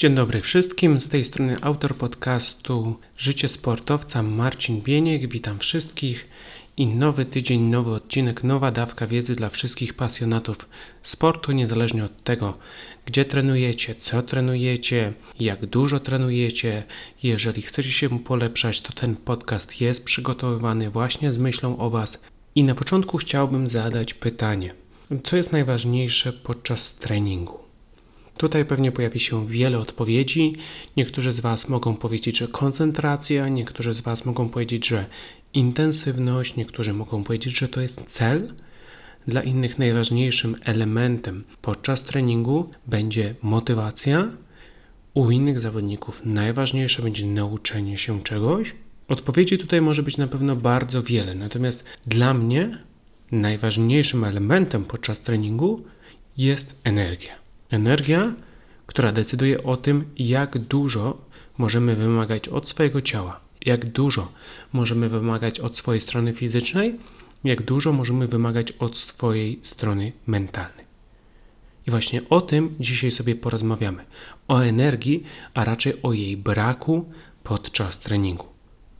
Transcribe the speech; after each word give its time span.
Dzień 0.00 0.14
dobry 0.14 0.40
wszystkim, 0.40 1.00
z 1.00 1.08
tej 1.08 1.24
strony 1.24 1.56
autor 1.62 1.96
podcastu 1.96 2.96
Życie 3.18 3.48
Sportowca 3.48 4.22
Marcin 4.22 4.80
Bieniek. 4.80 5.28
Witam 5.28 5.58
wszystkich 5.58 6.28
i 6.76 6.86
nowy 6.86 7.24
tydzień, 7.24 7.60
nowy 7.60 7.90
odcinek, 7.90 8.44
nowa 8.44 8.70
dawka 8.70 9.06
wiedzy 9.06 9.34
dla 9.34 9.48
wszystkich 9.48 9.94
pasjonatów 9.94 10.68
sportu, 11.02 11.52
niezależnie 11.52 12.04
od 12.04 12.24
tego, 12.24 12.58
gdzie 13.06 13.24
trenujecie, 13.24 13.94
co 13.94 14.22
trenujecie, 14.22 15.12
jak 15.40 15.66
dużo 15.66 16.00
trenujecie. 16.00 16.84
Jeżeli 17.22 17.62
chcecie 17.62 17.92
się 17.92 18.18
polepszać, 18.18 18.80
to 18.80 18.92
ten 18.92 19.16
podcast 19.16 19.80
jest 19.80 20.04
przygotowywany 20.04 20.90
właśnie 20.90 21.32
z 21.32 21.38
myślą 21.38 21.78
o 21.78 21.90
Was. 21.90 22.22
I 22.54 22.64
na 22.64 22.74
początku 22.74 23.18
chciałbym 23.18 23.68
zadać 23.68 24.14
pytanie: 24.14 24.74
co 25.24 25.36
jest 25.36 25.52
najważniejsze 25.52 26.32
podczas 26.32 26.94
treningu? 26.94 27.69
Tutaj 28.40 28.64
pewnie 28.64 28.92
pojawi 28.92 29.20
się 29.20 29.46
wiele 29.46 29.78
odpowiedzi. 29.78 30.56
Niektórzy 30.96 31.32
z 31.32 31.40
Was 31.40 31.68
mogą 31.68 31.96
powiedzieć, 31.96 32.38
że 32.38 32.48
koncentracja, 32.48 33.48
niektórzy 33.48 33.94
z 33.94 34.00
Was 34.00 34.24
mogą 34.24 34.48
powiedzieć, 34.48 34.86
że 34.86 35.06
intensywność, 35.54 36.56
niektórzy 36.56 36.92
mogą 36.92 37.24
powiedzieć, 37.24 37.58
że 37.58 37.68
to 37.68 37.80
jest 37.80 38.04
cel. 38.06 38.52
Dla 39.26 39.42
innych 39.42 39.78
najważniejszym 39.78 40.56
elementem 40.64 41.44
podczas 41.62 42.02
treningu 42.02 42.70
będzie 42.86 43.34
motywacja. 43.42 44.30
U 45.14 45.30
innych 45.30 45.60
zawodników 45.60 46.22
najważniejsze 46.24 47.02
będzie 47.02 47.26
nauczenie 47.26 47.98
się 47.98 48.22
czegoś. 48.22 48.74
Odpowiedzi 49.08 49.58
tutaj 49.58 49.80
może 49.80 50.02
być 50.02 50.16
na 50.16 50.26
pewno 50.26 50.56
bardzo 50.56 51.02
wiele, 51.02 51.34
natomiast 51.34 51.84
dla 52.06 52.34
mnie 52.34 52.78
najważniejszym 53.32 54.24
elementem 54.24 54.84
podczas 54.84 55.18
treningu 55.18 55.84
jest 56.36 56.74
energia. 56.84 57.49
Energia, 57.70 58.34
która 58.86 59.12
decyduje 59.12 59.62
o 59.62 59.76
tym, 59.76 60.04
jak 60.16 60.58
dużo 60.58 61.18
możemy 61.58 61.96
wymagać 61.96 62.48
od 62.48 62.68
swojego 62.68 63.00
ciała, 63.00 63.40
jak 63.66 63.84
dużo 63.86 64.32
możemy 64.72 65.08
wymagać 65.08 65.60
od 65.60 65.76
swojej 65.76 66.00
strony 66.00 66.32
fizycznej, 66.32 66.96
jak 67.44 67.62
dużo 67.62 67.92
możemy 67.92 68.28
wymagać 68.28 68.72
od 68.72 68.96
swojej 68.96 69.58
strony 69.62 70.12
mentalnej. 70.26 70.84
I 71.86 71.90
właśnie 71.90 72.28
o 72.28 72.40
tym 72.40 72.74
dzisiaj 72.80 73.10
sobie 73.10 73.34
porozmawiamy. 73.34 74.04
O 74.48 74.60
energii, 74.64 75.24
a 75.54 75.64
raczej 75.64 76.02
o 76.02 76.12
jej 76.12 76.36
braku 76.36 77.04
podczas 77.42 77.98
treningu. 77.98 78.46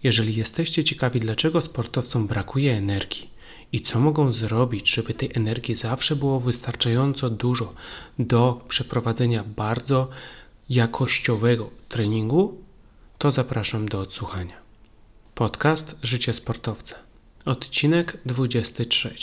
Jeżeli 0.02 0.36
jesteście 0.36 0.84
ciekawi, 0.84 1.20
dlaczego 1.20 1.60
sportowcom 1.60 2.26
brakuje 2.26 2.76
energii, 2.76 3.29
i 3.72 3.80
co 3.80 4.00
mogą 4.00 4.32
zrobić, 4.32 4.94
żeby 4.94 5.14
tej 5.14 5.30
energii 5.34 5.74
zawsze 5.74 6.16
było 6.16 6.40
wystarczająco 6.40 7.30
dużo 7.30 7.74
do 8.18 8.64
przeprowadzenia 8.68 9.44
bardzo 9.56 10.08
jakościowego 10.70 11.70
treningu, 11.88 12.58
to 13.18 13.30
zapraszam 13.30 13.88
do 13.88 14.00
odsłuchania. 14.00 14.54
Podcast 15.34 15.96
Życie 16.02 16.32
Sportowca. 16.32 16.96
Odcinek 17.44 18.18
23. 18.26 19.14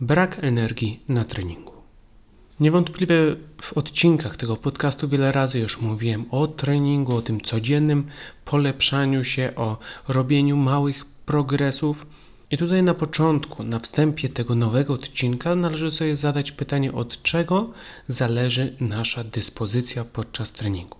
Brak 0.00 0.38
energii 0.44 1.00
na 1.08 1.24
treningu. 1.24 1.72
Niewątpliwie 2.60 3.16
w 3.62 3.72
odcinkach 3.72 4.36
tego 4.36 4.56
podcastu 4.56 5.08
wiele 5.08 5.32
razy 5.32 5.58
już 5.58 5.80
mówiłem 5.80 6.24
o 6.30 6.46
treningu, 6.46 7.16
o 7.16 7.22
tym 7.22 7.40
codziennym 7.40 8.06
polepszaniu 8.44 9.24
się, 9.24 9.52
o 9.56 9.78
robieniu 10.08 10.56
małych 10.56 11.04
progresów 11.04 12.06
i 12.50 12.56
tutaj 12.58 12.82
na 12.82 12.94
początku, 12.94 13.62
na 13.62 13.78
wstępie 13.78 14.28
tego 14.28 14.54
nowego 14.54 14.94
odcinka, 14.94 15.54
należy 15.54 15.90
sobie 15.90 16.16
zadać 16.16 16.52
pytanie, 16.52 16.92
od 16.92 17.22
czego 17.22 17.70
zależy 18.08 18.76
nasza 18.80 19.24
dyspozycja 19.24 20.04
podczas 20.04 20.52
treningu. 20.52 20.98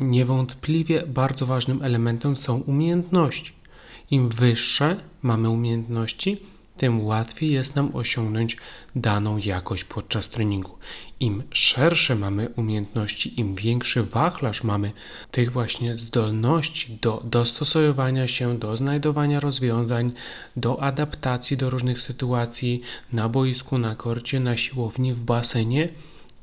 Niewątpliwie 0.00 1.06
bardzo 1.06 1.46
ważnym 1.46 1.82
elementem 1.82 2.36
są 2.36 2.60
umiejętności. 2.60 3.52
Im 4.10 4.28
wyższe 4.28 4.96
mamy 5.22 5.50
umiejętności, 5.50 6.40
tym 6.76 7.06
łatwiej 7.06 7.52
jest 7.52 7.76
nam 7.76 7.96
osiągnąć 7.96 8.56
daną 8.96 9.38
jakość 9.38 9.84
podczas 9.84 10.28
treningu. 10.28 10.78
Im 11.20 11.42
szersze 11.50 12.14
mamy 12.14 12.48
umiejętności, 12.56 13.40
im 13.40 13.54
większy 13.54 14.02
wachlarz 14.02 14.64
mamy 14.64 14.92
tych 15.30 15.52
właśnie 15.52 15.98
zdolności 15.98 16.98
do 17.02 17.22
dostosowywania 17.24 18.28
się, 18.28 18.58
do 18.58 18.76
znajdowania 18.76 19.40
rozwiązań, 19.40 20.12
do 20.56 20.82
adaptacji 20.82 21.56
do 21.56 21.70
różnych 21.70 22.00
sytuacji 22.00 22.82
na 23.12 23.28
boisku, 23.28 23.78
na 23.78 23.94
korcie, 23.94 24.40
na 24.40 24.56
siłowni, 24.56 25.14
w 25.14 25.20
basenie, 25.20 25.88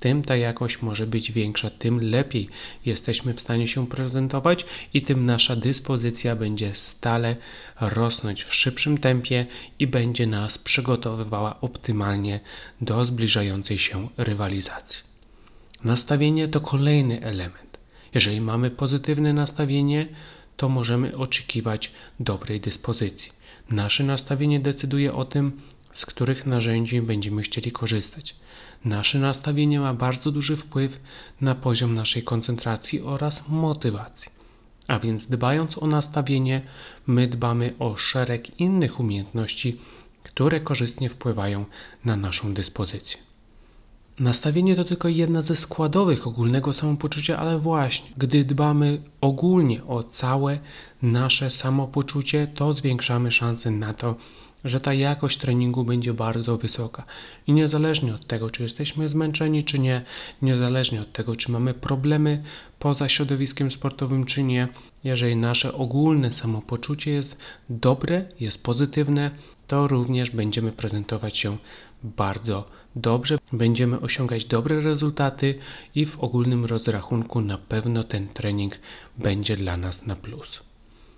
tym 0.03 0.23
ta 0.23 0.35
jakość 0.35 0.81
może 0.81 1.07
być 1.07 1.31
większa, 1.31 1.69
tym 1.69 2.01
lepiej 2.01 2.49
jesteśmy 2.85 3.33
w 3.33 3.41
stanie 3.41 3.67
się 3.67 3.87
prezentować 3.87 4.65
i 4.93 5.01
tym 5.01 5.25
nasza 5.25 5.55
dyspozycja 5.55 6.35
będzie 6.35 6.75
stale 6.75 7.35
rosnąć 7.81 8.43
w 8.43 8.55
szybszym 8.55 8.97
tempie 8.97 9.45
i 9.79 9.87
będzie 9.87 10.27
nas 10.27 10.57
przygotowywała 10.57 11.61
optymalnie 11.61 12.39
do 12.81 13.05
zbliżającej 13.05 13.77
się 13.77 14.07
rywalizacji. 14.17 14.99
Nastawienie 15.83 16.47
to 16.47 16.61
kolejny 16.61 17.21
element. 17.21 17.77
Jeżeli 18.13 18.41
mamy 18.41 18.71
pozytywne 18.71 19.33
nastawienie, 19.33 20.07
to 20.57 20.69
możemy 20.69 21.17
oczekiwać 21.17 21.91
dobrej 22.19 22.61
dyspozycji. 22.61 23.31
Nasze 23.69 24.03
nastawienie 24.03 24.59
decyduje 24.59 25.13
o 25.13 25.25
tym, 25.25 25.51
z 25.91 26.05
których 26.05 26.45
narzędzi 26.45 27.01
będziemy 27.01 27.41
chcieli 27.41 27.71
korzystać. 27.71 28.42
Nasze 28.85 29.19
nastawienie 29.19 29.79
ma 29.79 29.93
bardzo 29.93 30.31
duży 30.31 30.57
wpływ 30.57 30.99
na 31.41 31.55
poziom 31.55 31.95
naszej 31.95 32.23
koncentracji 32.23 33.01
oraz 33.01 33.49
motywacji. 33.49 34.31
A 34.87 34.99
więc 34.99 35.27
dbając 35.27 35.77
o 35.77 35.87
nastawienie, 35.87 36.61
my 37.07 37.27
dbamy 37.27 37.73
o 37.79 37.97
szereg 37.97 38.59
innych 38.59 38.99
umiejętności, 38.99 39.77
które 40.23 40.61
korzystnie 40.61 41.09
wpływają 41.09 41.65
na 42.05 42.15
naszą 42.15 42.53
dyspozycję. 42.53 43.17
Nastawienie 44.19 44.75
to 44.75 44.83
tylko 44.83 45.07
jedna 45.07 45.41
ze 45.41 45.55
składowych 45.55 46.27
ogólnego 46.27 46.73
samopoczucia, 46.73 47.39
ale 47.39 47.59
właśnie, 47.59 48.09
gdy 48.17 48.45
dbamy 48.45 49.01
ogólnie 49.21 49.83
o 49.83 50.03
całe 50.03 50.59
nasze 51.01 51.49
samopoczucie, 51.49 52.47
to 52.55 52.73
zwiększamy 52.73 53.31
szanse 53.31 53.71
na 53.71 53.93
to, 53.93 54.15
że 54.65 54.79
ta 54.79 54.93
jakość 54.93 55.37
treningu 55.37 55.83
będzie 55.83 56.13
bardzo 56.13 56.57
wysoka. 56.57 57.03
I 57.47 57.53
niezależnie 57.53 58.15
od 58.15 58.27
tego, 58.27 58.49
czy 58.49 58.63
jesteśmy 58.63 59.09
zmęczeni, 59.09 59.63
czy 59.63 59.79
nie, 59.79 60.01
niezależnie 60.41 61.01
od 61.01 61.11
tego, 61.11 61.35
czy 61.35 61.51
mamy 61.51 61.73
problemy 61.73 62.43
poza 62.79 63.09
środowiskiem 63.09 63.71
sportowym, 63.71 64.25
czy 64.25 64.43
nie, 64.43 64.67
jeżeli 65.03 65.35
nasze 65.35 65.73
ogólne 65.73 66.31
samopoczucie 66.31 67.11
jest 67.11 67.37
dobre, 67.69 68.25
jest 68.39 68.63
pozytywne, 68.63 69.31
to 69.67 69.87
również 69.87 70.29
będziemy 70.29 70.71
prezentować 70.71 71.37
się 71.37 71.57
bardzo 72.03 72.65
dobrze, 72.95 73.37
będziemy 73.53 73.99
osiągać 73.99 74.45
dobre 74.45 74.81
rezultaty 74.81 75.55
i 75.95 76.05
w 76.05 76.19
ogólnym 76.19 76.65
rozrachunku 76.65 77.41
na 77.41 77.57
pewno 77.57 78.03
ten 78.03 78.27
trening 78.27 78.79
będzie 79.17 79.57
dla 79.57 79.77
nas 79.77 80.05
na 80.05 80.15
plus. 80.15 80.59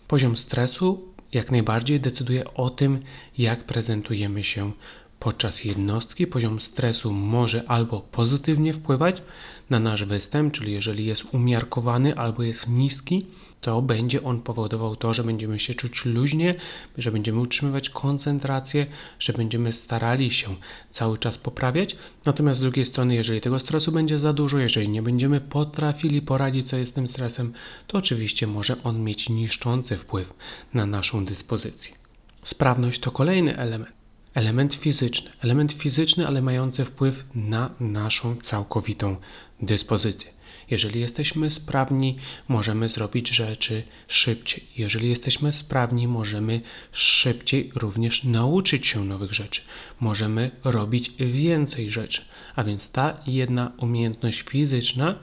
Poziom 0.08 0.38
stresu 0.38 1.15
jak 1.34 1.52
najbardziej 1.52 2.00
decyduje 2.00 2.54
o 2.54 2.70
tym, 2.70 3.00
jak 3.38 3.64
prezentujemy 3.64 4.44
się 4.44 4.72
podczas 5.20 5.64
jednostki. 5.64 6.28
Poziom 6.28 6.60
stresu 6.60 7.14
może 7.14 7.64
albo 7.68 8.02
pozytywnie 8.02 8.74
wpływać 8.74 9.22
na 9.70 9.80
nasz 9.80 10.06
występ, 10.06 10.54
czyli 10.54 10.74
jeżeli 10.74 11.06
jest 11.06 11.26
umiarkowany 11.34 12.18
albo 12.18 12.44
jest 12.44 12.70
niski, 12.70 13.26
to 13.66 13.82
będzie 13.82 14.24
on 14.24 14.42
powodował 14.42 14.96
to, 14.96 15.14
że 15.14 15.24
będziemy 15.24 15.60
się 15.60 15.74
czuć 15.74 16.06
luźnie, 16.06 16.56
że 16.98 17.12
będziemy 17.12 17.40
utrzymywać 17.40 17.90
koncentrację, 17.90 18.88
że 19.20 19.34
będziemy 19.34 19.74
starali 19.74 20.32
się 20.32 20.56
cały 20.90 21.18
czas 21.18 21.38
poprawiać. 21.38 21.96
Natomiast 22.26 22.60
z 22.60 22.64
drugiej 22.64 22.86
strony, 22.86 23.16
jeżeli 23.16 23.42
tego 23.42 23.60
stresu 23.60 23.92
będzie 23.92 24.20
za 24.20 24.34
dużo, 24.34 24.58
jeżeli 24.58 24.90
nie 24.90 25.02
będziemy 25.02 25.42
potrafili 25.42 26.22
poradzić 26.22 26.70
sobie 26.70 26.86
z 26.86 26.94
tym 26.94 27.08
stresem, 27.08 27.54
to 27.88 27.98
oczywiście 27.98 28.48
może 28.48 28.84
on 28.84 29.04
mieć 29.04 29.30
niszczący 29.30 29.98
wpływ 29.98 30.34
na 30.74 30.86
naszą 30.86 31.26
dyspozycję. 31.26 31.96
Sprawność 32.44 33.00
to 33.00 33.12
kolejny 33.12 33.58
element. 33.58 33.96
Element 34.34 34.74
fizyczny, 34.74 35.32
element 35.42 35.74
fizyczny, 35.74 36.28
ale 36.28 36.42
mający 36.42 36.86
wpływ 36.86 37.26
na 37.36 37.70
naszą 37.80 38.36
całkowitą 38.36 39.16
dyspozycję. 39.62 40.35
Jeżeli 40.72 41.00
jesteśmy 41.00 41.50
sprawni, 41.50 42.18
możemy 42.48 42.90
zrobić 42.90 43.30
rzeczy 43.30 43.84
szybciej. 44.08 44.64
Jeżeli 44.78 45.10
jesteśmy 45.10 45.54
sprawni, 45.54 46.08
możemy 46.08 46.62
szybciej 46.92 47.72
również 47.76 48.24
nauczyć 48.24 48.88
się 48.88 49.06
nowych 49.06 49.34
rzeczy. 49.34 49.62
Możemy 50.00 50.52
robić 50.64 51.12
więcej 51.20 51.92
rzeczy. 51.92 52.22
A 52.56 52.64
więc 52.64 52.92
ta 52.92 53.20
jedna 53.28 53.72
umiejętność 53.78 54.42
fizyczna 54.42 55.16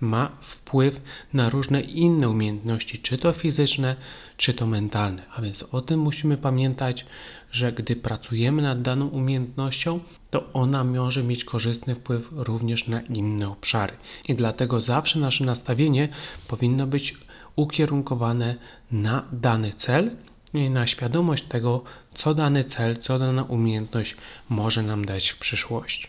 ma 0.00 0.36
wpływ 0.40 1.00
na 1.32 1.48
różne 1.48 1.80
inne 1.80 2.28
umiejętności, 2.28 2.98
czy 2.98 3.18
to 3.18 3.32
fizyczne, 3.32 3.96
czy 4.36 4.54
to 4.54 4.66
mentalne. 4.66 5.22
A 5.36 5.42
więc 5.42 5.62
o 5.62 5.80
tym 5.80 6.00
musimy 6.00 6.36
pamiętać, 6.36 7.06
że 7.54 7.72
gdy 7.72 7.96
pracujemy 7.96 8.62
nad 8.62 8.82
daną 8.82 9.06
umiejętnością, 9.08 10.00
to 10.30 10.52
ona 10.52 10.84
może 10.84 11.22
mieć 11.22 11.44
korzystny 11.44 11.94
wpływ 11.94 12.28
również 12.32 12.88
na 12.88 13.00
inne 13.00 13.48
obszary. 13.48 13.92
I 14.28 14.34
dlatego 14.34 14.80
zawsze 14.80 15.18
nasze 15.18 15.44
nastawienie 15.44 16.08
powinno 16.48 16.86
być 16.86 17.18
ukierunkowane 17.56 18.56
na 18.90 19.24
dany 19.32 19.72
cel 19.72 20.10
i 20.54 20.70
na 20.70 20.86
świadomość 20.86 21.44
tego, 21.44 21.82
co 22.14 22.34
dany 22.34 22.64
cel, 22.64 22.96
co 22.96 23.18
dana 23.18 23.42
umiejętność 23.42 24.16
może 24.48 24.82
nam 24.82 25.04
dać 25.04 25.28
w 25.28 25.38
przyszłości. 25.38 26.08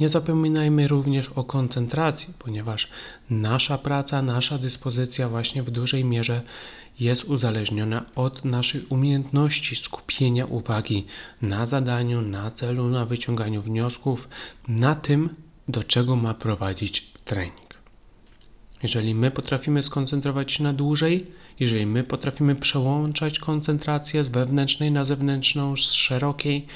Nie 0.00 0.08
zapominajmy 0.08 0.88
również 0.88 1.28
o 1.28 1.44
koncentracji, 1.44 2.34
ponieważ 2.38 2.88
nasza 3.30 3.78
praca, 3.78 4.22
nasza 4.22 4.58
dyspozycja 4.58 5.28
właśnie 5.28 5.62
w 5.62 5.70
dużej 5.70 6.04
mierze 6.04 6.42
jest 7.00 7.24
uzależniona 7.24 8.04
od 8.16 8.44
naszej 8.44 8.84
umiejętności 8.88 9.76
skupienia 9.76 10.46
uwagi 10.46 11.06
na 11.42 11.66
zadaniu, 11.66 12.22
na 12.22 12.50
celu, 12.50 12.88
na 12.88 13.04
wyciąganiu 13.04 13.62
wniosków, 13.62 14.28
na 14.68 14.94
tym, 14.94 15.34
do 15.68 15.82
czego 15.82 16.16
ma 16.16 16.34
prowadzić 16.34 17.12
trening. 17.24 17.74
Jeżeli 18.82 19.14
my 19.14 19.30
potrafimy 19.30 19.82
skoncentrować 19.82 20.52
się 20.52 20.64
na 20.64 20.72
dłużej, 20.72 21.26
jeżeli 21.60 21.86
my 21.86 22.04
potrafimy 22.04 22.54
przełączać 22.54 23.38
koncentrację 23.38 24.24
z 24.24 24.28
wewnętrznej 24.28 24.90
na 24.90 25.04
zewnętrzną, 25.04 25.76
z 25.76 25.92
szerokiej 25.92 26.66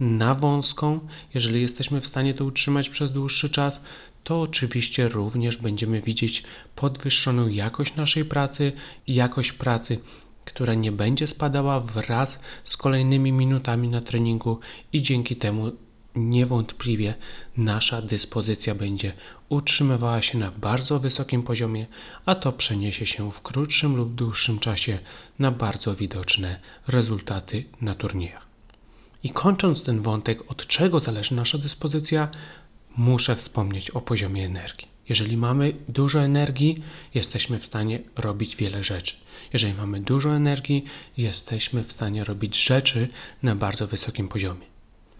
na 0.00 0.34
wąską, 0.34 1.00
jeżeli 1.34 1.62
jesteśmy 1.62 2.00
w 2.00 2.06
stanie 2.06 2.34
to 2.34 2.44
utrzymać 2.44 2.88
przez 2.88 3.12
dłuższy 3.12 3.50
czas, 3.50 3.82
to 4.24 4.40
oczywiście 4.40 5.08
również 5.08 5.56
będziemy 5.56 6.00
widzieć 6.00 6.42
podwyższoną 6.76 7.48
jakość 7.48 7.96
naszej 7.96 8.24
pracy, 8.24 8.72
jakość 9.06 9.52
pracy, 9.52 9.98
która 10.44 10.74
nie 10.74 10.92
będzie 10.92 11.26
spadała 11.26 11.80
wraz 11.80 12.40
z 12.64 12.76
kolejnymi 12.76 13.32
minutami 13.32 13.88
na 13.88 14.00
treningu 14.00 14.60
i 14.92 15.02
dzięki 15.02 15.36
temu 15.36 15.72
niewątpliwie 16.16 17.14
nasza 17.56 18.02
dyspozycja 18.02 18.74
będzie 18.74 19.12
utrzymywała 19.48 20.22
się 20.22 20.38
na 20.38 20.50
bardzo 20.50 21.00
wysokim 21.00 21.42
poziomie, 21.42 21.86
a 22.26 22.34
to 22.34 22.52
przeniesie 22.52 23.06
się 23.06 23.32
w 23.32 23.40
krótszym 23.40 23.96
lub 23.96 24.14
dłuższym 24.14 24.58
czasie 24.58 24.98
na 25.38 25.50
bardzo 25.50 25.94
widoczne 25.94 26.60
rezultaty 26.88 27.64
na 27.80 27.94
turniejach. 27.94 28.46
I 29.24 29.30
kończąc 29.30 29.82
ten 29.82 30.00
wątek, 30.00 30.50
od 30.50 30.66
czego 30.66 31.00
zależy 31.00 31.34
nasza 31.34 31.58
dyspozycja, 31.58 32.28
muszę 32.96 33.36
wspomnieć 33.36 33.90
o 33.90 34.00
poziomie 34.00 34.44
energii. 34.44 34.88
Jeżeli 35.08 35.36
mamy 35.36 35.72
dużo 35.88 36.20
energii, 36.20 36.82
jesteśmy 37.14 37.58
w 37.58 37.66
stanie 37.66 38.00
robić 38.16 38.56
wiele 38.56 38.84
rzeczy. 38.84 39.16
Jeżeli 39.52 39.74
mamy 39.74 40.00
dużo 40.00 40.30
energii, 40.30 40.84
jesteśmy 41.16 41.84
w 41.84 41.92
stanie 41.92 42.24
robić 42.24 42.64
rzeczy 42.64 43.08
na 43.42 43.56
bardzo 43.56 43.86
wysokim 43.86 44.28
poziomie. 44.28 44.66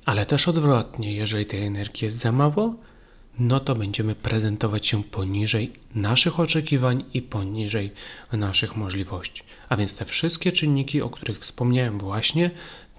Ale 0.04 0.26
też 0.26 0.48
odwrotnie, 0.48 1.12
jeżeli 1.12 1.46
tej 1.46 1.62
energii 1.62 2.04
jest 2.04 2.18
za 2.18 2.32
mało, 2.32 2.74
no 3.38 3.60
to 3.60 3.74
będziemy 3.74 4.14
prezentować 4.14 4.86
się 4.86 5.04
poniżej 5.04 5.72
naszych 5.94 6.40
oczekiwań 6.40 7.04
i 7.14 7.22
poniżej 7.22 7.90
naszych 8.32 8.76
możliwości. 8.76 9.42
A 9.68 9.76
więc 9.76 9.96
te 9.96 10.04
wszystkie 10.04 10.52
czynniki, 10.52 11.02
o 11.02 11.10
których 11.10 11.38
wspomniałem 11.38 11.98
właśnie, 11.98 12.50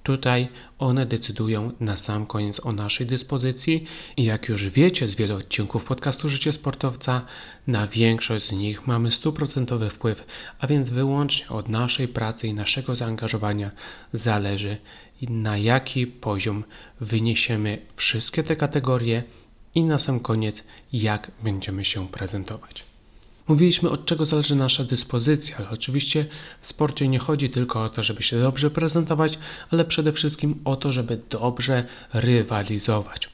Tutaj 0.04 0.48
one 0.80 1.06
decydują 1.06 1.72
na 1.80 1.98
sam 1.98 2.26
koniec 2.26 2.66
o 2.66 2.72
naszej 2.72 3.08
dyspozycji 3.08 3.86
i 4.18 4.24
jak 4.24 4.50
już 4.50 4.70
wiecie 4.70 5.08
z 5.08 5.16
wielu 5.16 5.36
odcinków 5.36 5.84
podcastu 5.84 6.30
Życie 6.30 6.54
Sportowca, 6.54 7.26
na 7.68 7.88
większość 7.88 8.46
z 8.46 8.52
nich 8.52 8.88
mamy 8.88 9.12
stuprocentowy 9.12 9.90
wpływ, 9.90 10.26
a 10.60 10.68
więc 10.68 10.90
wyłącznie 10.90 11.50
od 11.50 11.70
naszej 11.70 12.08
pracy 12.08 12.48
i 12.48 12.54
naszego 12.54 12.96
zaangażowania 12.96 13.72
zależy 14.14 14.78
na 15.22 15.58
jaki 15.58 16.08
poziom 16.08 16.64
wyniesiemy 17.02 17.82
wszystkie 17.96 18.44
te 18.44 18.56
kategorie 18.56 19.24
i 19.76 19.84
na 19.84 20.00
sam 20.00 20.20
koniec 20.20 20.64
jak 20.94 21.32
będziemy 21.44 21.86
się 21.86 22.08
prezentować. 22.08 22.93
Mówiliśmy, 23.48 23.90
od 23.90 24.06
czego 24.06 24.26
zależy 24.26 24.56
nasza 24.56 24.84
dyspozycja, 24.84 25.58
ale 25.58 25.70
oczywiście 25.70 26.26
w 26.62 26.66
sporcie 26.66 27.08
nie 27.08 27.20
chodzi 27.20 27.50
tylko 27.50 27.84
o 27.84 27.90
to, 27.90 28.04
żeby 28.04 28.24
się 28.24 28.40
dobrze 28.40 28.72
prezentować, 28.72 29.40
ale 29.72 29.86
przede 29.86 30.12
wszystkim 30.12 30.62
o 30.66 30.76
to, 30.76 30.92
żeby 30.92 31.22
dobrze 31.30 31.86
rywalizować. 32.14 33.30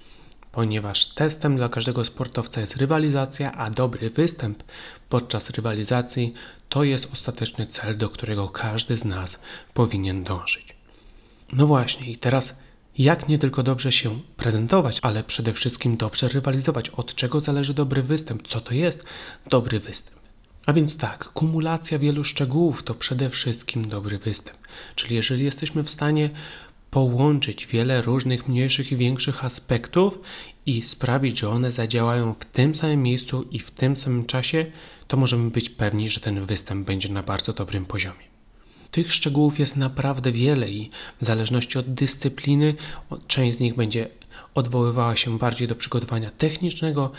Ponieważ 0.51 1.05
testem 1.05 1.57
dla 1.57 1.69
każdego 1.69 2.05
sportowca 2.05 2.61
jest 2.61 2.77
rywalizacja, 2.77 3.51
a 3.51 3.69
dobry 3.69 4.09
występ 4.09 4.63
podczas 5.09 5.49
rywalizacji 5.49 6.33
to 6.69 6.83
jest 6.83 7.09
ostateczny 7.13 7.67
cel, 7.67 7.97
do 7.97 8.09
którego 8.09 8.47
każdy 8.47 8.97
z 8.97 9.05
nas 9.05 9.41
powinien 9.73 10.23
dążyć. 10.23 10.75
No 11.53 11.67
właśnie, 11.67 12.11
i 12.11 12.17
teraz 12.17 12.55
jak 12.99 13.29
nie 13.29 13.39
tylko 13.39 13.63
dobrze 13.63 13.91
się 13.91 14.19
prezentować, 14.37 14.99
ale 15.01 15.23
przede 15.23 15.53
wszystkim 15.53 15.97
dobrze 15.97 16.27
rywalizować. 16.27 16.89
Od 16.89 17.15
czego 17.15 17.41
zależy 17.41 17.73
dobry 17.73 18.03
występ? 18.03 18.47
Co 18.47 18.61
to 18.61 18.73
jest 18.73 19.03
dobry 19.49 19.79
występ? 19.79 20.19
A 20.65 20.73
więc 20.73 20.97
tak, 20.97 21.25
kumulacja 21.25 21.99
wielu 21.99 22.23
szczegółów 22.23 22.83
to 22.83 22.95
przede 22.95 23.29
wszystkim 23.29 23.87
dobry 23.87 24.17
występ. 24.17 24.57
Czyli 24.95 25.15
jeżeli 25.15 25.43
jesteśmy 25.43 25.83
w 25.83 25.89
stanie 25.89 26.29
połączyć 26.91 27.67
wiele 27.67 28.01
różnych 28.01 28.47
mniejszych 28.47 28.91
i 28.91 28.97
większych 28.97 29.45
aspektów 29.45 30.19
i 30.65 30.81
sprawić, 30.81 31.39
że 31.39 31.49
one 31.49 31.71
zadziałają 31.71 32.33
w 32.33 32.45
tym 32.45 32.75
samym 32.75 33.03
miejscu 33.03 33.43
i 33.51 33.59
w 33.59 33.71
tym 33.71 33.97
samym 33.97 34.25
czasie, 34.25 34.65
to 35.07 35.17
możemy 35.17 35.51
być 35.51 35.69
pewni, 35.69 36.09
że 36.09 36.19
ten 36.19 36.45
występ 36.45 36.87
będzie 36.87 37.09
na 37.09 37.23
bardzo 37.23 37.53
dobrym 37.53 37.85
poziomie. 37.85 38.38
Tych 38.91 39.13
szczegółów 39.13 39.59
jest 39.59 39.77
naprawdę 39.77 40.31
wiele 40.31 40.69
i 40.69 40.89
w 41.21 41.25
zależności 41.25 41.77
od 41.77 41.93
dyscypliny 41.93 42.73
część 43.27 43.57
z 43.57 43.61
nich 43.61 43.75
będzie 43.75 44.09
odwoływała 44.55 45.15
się 45.15 45.37
bardziej 45.37 45.67
do 45.67 45.75
przygotowania 45.75 46.31
technicznego, 46.31 47.11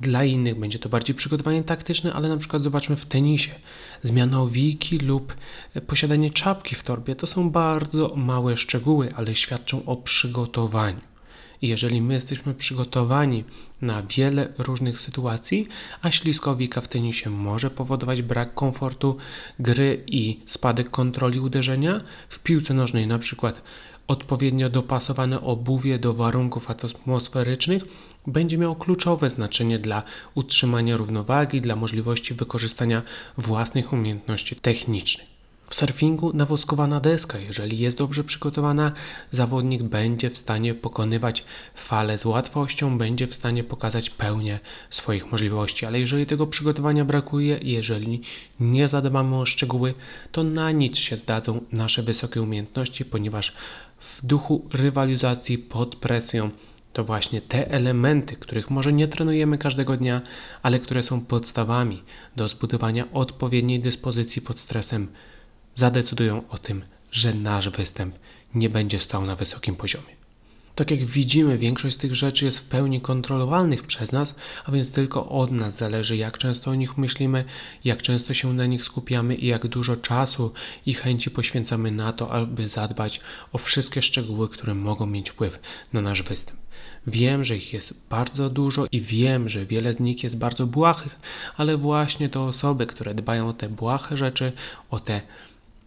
dla 0.00 0.24
innych 0.24 0.58
będzie 0.58 0.78
to 0.78 0.88
bardziej 0.88 1.14
przygotowanie 1.16 1.62
taktyczne, 1.64 2.12
ale 2.12 2.28
na 2.28 2.36
przykład 2.36 2.62
zobaczmy 2.62 2.96
w 2.96 3.06
tenisie. 3.06 3.50
Zmiana 4.02 4.40
owiki 4.40 4.98
lub 4.98 5.34
posiadanie 5.86 6.30
czapki 6.30 6.74
w 6.74 6.82
torbie 6.82 7.16
to 7.16 7.26
są 7.26 7.50
bardzo 7.50 8.12
małe 8.16 8.56
szczegóły, 8.56 9.12
ale 9.16 9.34
świadczą 9.34 9.84
o 9.84 9.96
przygotowaniu. 9.96 11.07
I 11.62 11.68
jeżeli 11.68 12.02
my 12.02 12.14
jesteśmy 12.14 12.54
przygotowani 12.54 13.44
na 13.82 14.02
wiele 14.02 14.52
różnych 14.58 15.00
sytuacji, 15.00 15.68
a 16.02 16.10
śliskowika 16.10 16.80
w 16.80 16.88
tenisie 16.88 17.30
może 17.30 17.70
powodować 17.70 18.22
brak 18.22 18.54
komfortu 18.54 19.16
gry 19.58 20.04
i 20.06 20.40
spadek 20.46 20.90
kontroli 20.90 21.40
uderzenia, 21.40 22.00
w 22.28 22.38
piłce 22.38 22.74
nożnej 22.74 23.06
na 23.06 23.18
przykład 23.18 23.62
odpowiednio 24.08 24.70
dopasowane 24.70 25.40
obuwie 25.40 25.98
do 25.98 26.14
warunków 26.14 26.70
atmosferycznych 26.70 27.82
będzie 28.26 28.58
miało 28.58 28.76
kluczowe 28.76 29.30
znaczenie 29.30 29.78
dla 29.78 30.02
utrzymania 30.34 30.96
równowagi, 30.96 31.60
dla 31.60 31.76
możliwości 31.76 32.34
wykorzystania 32.34 33.02
własnych 33.38 33.92
umiejętności 33.92 34.56
technicznych. 34.56 35.37
W 35.68 35.74
surfingu 35.74 36.32
nawoskowana 36.32 37.00
deska, 37.00 37.38
jeżeli 37.38 37.78
jest 37.78 37.98
dobrze 37.98 38.24
przygotowana, 38.24 38.92
zawodnik 39.30 39.82
będzie 39.82 40.30
w 40.30 40.38
stanie 40.38 40.74
pokonywać 40.74 41.44
fale 41.74 42.18
z 42.18 42.24
łatwością, 42.24 42.98
będzie 42.98 43.26
w 43.26 43.34
stanie 43.34 43.64
pokazać 43.64 44.10
pełnię 44.10 44.60
swoich 44.90 45.32
możliwości, 45.32 45.86
ale 45.86 46.00
jeżeli 46.00 46.26
tego 46.26 46.46
przygotowania 46.46 47.04
brakuje, 47.04 47.58
jeżeli 47.62 48.22
nie 48.60 48.88
zadbamy 48.88 49.36
o 49.36 49.46
szczegóły, 49.46 49.94
to 50.32 50.44
na 50.44 50.70
nic 50.70 50.96
się 50.96 51.16
zdadzą 51.16 51.60
nasze 51.72 52.02
wysokie 52.02 52.42
umiejętności, 52.42 53.04
ponieważ 53.04 53.54
w 53.98 54.26
duchu 54.26 54.68
rywalizacji 54.72 55.58
pod 55.58 55.96
presją 55.96 56.50
to 56.92 57.04
właśnie 57.04 57.40
te 57.40 57.70
elementy, 57.70 58.36
których 58.36 58.70
może 58.70 58.92
nie 58.92 59.08
trenujemy 59.08 59.58
każdego 59.58 59.96
dnia, 59.96 60.22
ale 60.62 60.78
które 60.78 61.02
są 61.02 61.20
podstawami 61.20 62.02
do 62.36 62.48
zbudowania 62.48 63.04
odpowiedniej 63.12 63.80
dyspozycji 63.80 64.42
pod 64.42 64.58
stresem 64.58 65.08
zadecydują 65.78 66.48
o 66.48 66.58
tym, 66.58 66.82
że 67.12 67.34
nasz 67.34 67.68
występ 67.68 68.14
nie 68.54 68.70
będzie 68.70 69.00
stał 69.00 69.26
na 69.26 69.36
wysokim 69.36 69.76
poziomie. 69.76 70.18
Tak 70.74 70.90
jak 70.90 71.04
widzimy, 71.04 71.58
większość 71.58 71.96
z 71.96 71.98
tych 71.98 72.14
rzeczy 72.14 72.44
jest 72.44 72.58
w 72.58 72.68
pełni 72.68 73.00
kontrolowalnych 73.00 73.82
przez 73.82 74.12
nas, 74.12 74.34
a 74.64 74.72
więc 74.72 74.92
tylko 74.92 75.28
od 75.28 75.52
nas 75.52 75.76
zależy, 75.76 76.16
jak 76.16 76.38
często 76.38 76.70
o 76.70 76.74
nich 76.74 76.98
myślimy, 76.98 77.44
jak 77.84 78.02
często 78.02 78.34
się 78.34 78.52
na 78.52 78.66
nich 78.66 78.84
skupiamy 78.84 79.34
i 79.34 79.46
jak 79.46 79.66
dużo 79.66 79.96
czasu 79.96 80.52
i 80.86 80.94
chęci 80.94 81.30
poświęcamy 81.30 81.90
na 81.90 82.12
to, 82.12 82.32
aby 82.32 82.68
zadbać 82.68 83.20
o 83.52 83.58
wszystkie 83.58 84.02
szczegóły, 84.02 84.48
które 84.48 84.74
mogą 84.74 85.06
mieć 85.06 85.30
wpływ 85.30 85.60
na 85.92 86.00
nasz 86.00 86.22
występ. 86.22 86.60
Wiem, 87.06 87.44
że 87.44 87.56
ich 87.56 87.72
jest 87.72 87.94
bardzo 88.10 88.50
dużo 88.50 88.86
i 88.92 89.00
wiem, 89.00 89.48
że 89.48 89.66
wiele 89.66 89.94
z 89.94 90.00
nich 90.00 90.24
jest 90.24 90.38
bardzo 90.38 90.66
błahych, 90.66 91.18
ale 91.56 91.76
właśnie 91.76 92.28
to 92.28 92.46
osoby, 92.46 92.86
które 92.86 93.14
dbają 93.14 93.48
o 93.48 93.52
te 93.52 93.68
błahe 93.68 94.16
rzeczy, 94.16 94.52
o 94.90 95.00
te 95.00 95.20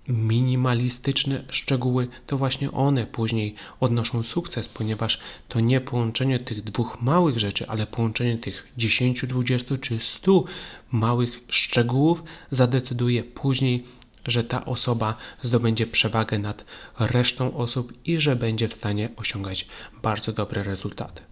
minimalistyczne 0.07 1.43
szczegóły, 1.49 2.07
to 2.27 2.37
właśnie 2.37 2.71
one 2.71 3.05
później 3.05 3.55
odnoszą 3.79 4.23
sukces, 4.23 4.67
ponieważ 4.67 5.19
to 5.49 5.59
nie 5.59 5.81
połączenie 5.81 6.39
tych 6.39 6.63
dwóch 6.63 7.01
małych 7.01 7.39
rzeczy, 7.39 7.67
ale 7.67 7.87
połączenie 7.87 8.37
tych 8.37 8.67
10, 8.77 9.25
20 9.27 9.77
czy 9.77 9.99
100 9.99 10.43
małych 10.91 11.39
szczegółów 11.47 12.23
zadecyduje 12.51 13.23
później, 13.23 13.83
że 14.25 14.43
ta 14.43 14.65
osoba 14.65 15.17
zdobędzie 15.41 15.87
przewagę 15.87 16.39
nad 16.39 16.65
resztą 16.99 17.57
osób 17.57 17.93
i 18.05 18.19
że 18.19 18.35
będzie 18.35 18.67
w 18.67 18.73
stanie 18.73 19.09
osiągać 19.15 19.67
bardzo 20.01 20.33
dobre 20.33 20.63
rezultaty. 20.63 21.30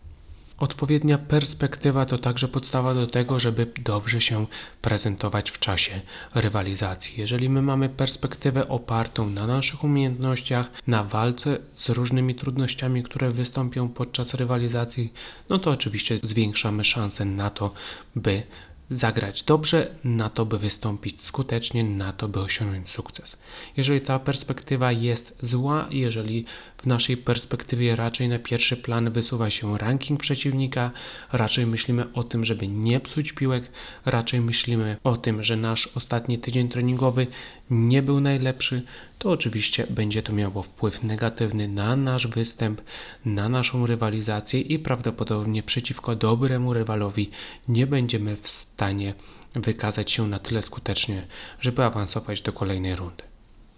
Odpowiednia 0.59 1.17
perspektywa 1.17 2.05
to 2.05 2.17
także 2.17 2.47
podstawa 2.47 2.93
do 2.93 3.07
tego, 3.07 3.39
żeby 3.39 3.67
dobrze 3.83 4.21
się 4.21 4.45
prezentować 4.81 5.51
w 5.51 5.59
czasie 5.59 6.01
rywalizacji. 6.35 7.13
Jeżeli 7.17 7.49
my 7.49 7.61
mamy 7.61 7.89
perspektywę 7.89 8.67
opartą 8.67 9.29
na 9.29 9.47
naszych 9.47 9.83
umiejętnościach, 9.83 10.71
na 10.87 11.03
walce 11.03 11.57
z 11.73 11.89
różnymi 11.89 12.35
trudnościami, 12.35 13.03
które 13.03 13.31
wystąpią 13.31 13.89
podczas 13.89 14.33
rywalizacji, 14.33 15.13
no 15.49 15.59
to 15.59 15.71
oczywiście 15.71 16.19
zwiększamy 16.23 16.83
szanse 16.83 17.25
na 17.25 17.49
to, 17.49 17.71
by 18.15 18.43
zagrać 18.91 19.43
dobrze, 19.43 19.95
na 20.03 20.29
to, 20.29 20.45
by 20.45 20.59
wystąpić 20.59 21.21
skutecznie, 21.21 21.83
na 21.83 22.11
to, 22.11 22.27
by 22.27 22.39
osiągnąć 22.39 22.89
sukces. 22.89 23.37
Jeżeli 23.77 24.01
ta 24.01 24.19
perspektywa 24.19 24.91
jest 24.91 25.35
zła, 25.41 25.87
jeżeli 25.91 26.45
w 26.77 26.85
naszej 26.85 27.17
perspektywie 27.17 27.95
raczej 27.95 28.29
na 28.29 28.39
pierwszy 28.39 28.77
plan 28.77 29.11
wysuwa 29.11 29.49
się 29.49 29.77
ranking 29.77 30.19
przeciwnika, 30.19 30.91
raczej 31.31 31.65
myślimy 31.65 32.13
o 32.13 32.23
tym, 32.23 32.45
żeby 32.45 32.67
nie 32.67 32.99
psuć 32.99 33.33
piłek, 33.33 33.71
raczej 34.05 34.41
myślimy 34.41 34.97
o 35.03 35.17
tym, 35.17 35.43
że 35.43 35.55
nasz 35.55 35.87
ostatni 35.87 36.39
tydzień 36.39 36.69
treningowy 36.69 37.27
nie 37.69 38.01
był 38.01 38.19
najlepszy, 38.19 38.83
to 39.19 39.31
oczywiście 39.31 39.87
będzie 39.89 40.23
to 40.23 40.33
miało 40.33 40.63
wpływ 40.63 41.03
negatywny 41.03 41.67
na 41.67 41.95
nasz 41.95 42.27
występ, 42.27 42.81
na 43.25 43.49
naszą 43.49 43.85
rywalizację 43.85 44.61
i 44.61 44.79
prawdopodobnie 44.79 45.63
przeciwko 45.63 46.15
dobremu 46.15 46.73
rywalowi 46.73 47.29
nie 47.67 47.87
będziemy 47.87 48.35
w 48.35 48.47
stanie 48.47 48.78
wykazać 49.55 50.11
się 50.11 50.27
na 50.27 50.39
tyle 50.39 50.61
skutecznie, 50.61 51.27
żeby 51.59 51.83
awansować 51.83 52.41
do 52.41 52.53
kolejnej 52.53 52.95
rundy. 52.95 53.23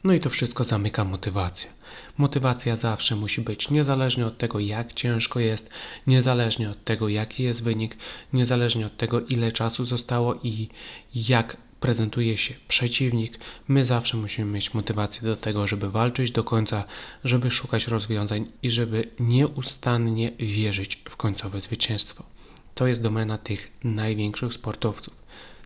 No 0.03 0.13
i 0.13 0.20
to 0.20 0.29
wszystko 0.29 0.63
zamyka 0.63 1.03
motywację. 1.03 1.70
Motywacja 2.17 2.75
zawsze 2.75 3.15
musi 3.15 3.41
być 3.41 3.70
niezależnie 3.70 4.25
od 4.25 4.38
tego, 4.38 4.60
jak 4.60 4.93
ciężko 4.93 5.39
jest, 5.39 5.70
niezależnie 6.08 6.70
od 6.70 6.84
tego, 6.84 7.10
jaki 7.10 7.43
jest 7.43 7.63
wynik, 7.63 7.98
niezależnie 8.34 8.86
od 8.86 8.98
tego, 8.98 9.22
ile 9.22 9.51
czasu 9.51 9.86
zostało 9.86 10.36
i 10.43 10.70
jak 11.15 11.58
prezentuje 11.79 12.38
się 12.38 12.53
przeciwnik, 12.67 13.39
my 13.67 13.86
zawsze 13.86 14.17
musimy 14.17 14.51
mieć 14.51 14.74
motywację 14.74 15.27
do 15.27 15.36
tego, 15.36 15.67
żeby 15.67 15.91
walczyć 15.91 16.31
do 16.31 16.43
końca, 16.43 16.84
żeby 17.24 17.51
szukać 17.51 17.88
rozwiązań 17.88 18.46
i 18.63 18.70
żeby 18.70 19.10
nieustannie 19.20 20.31
wierzyć 20.39 21.03
w 21.10 21.17
końcowe 21.17 21.62
zwycięstwo. 21.62 22.31
To 22.75 22.88
jest 22.88 23.01
domena 23.01 23.38
tych 23.38 23.72
największych 23.84 24.54
sportowców. 24.54 25.13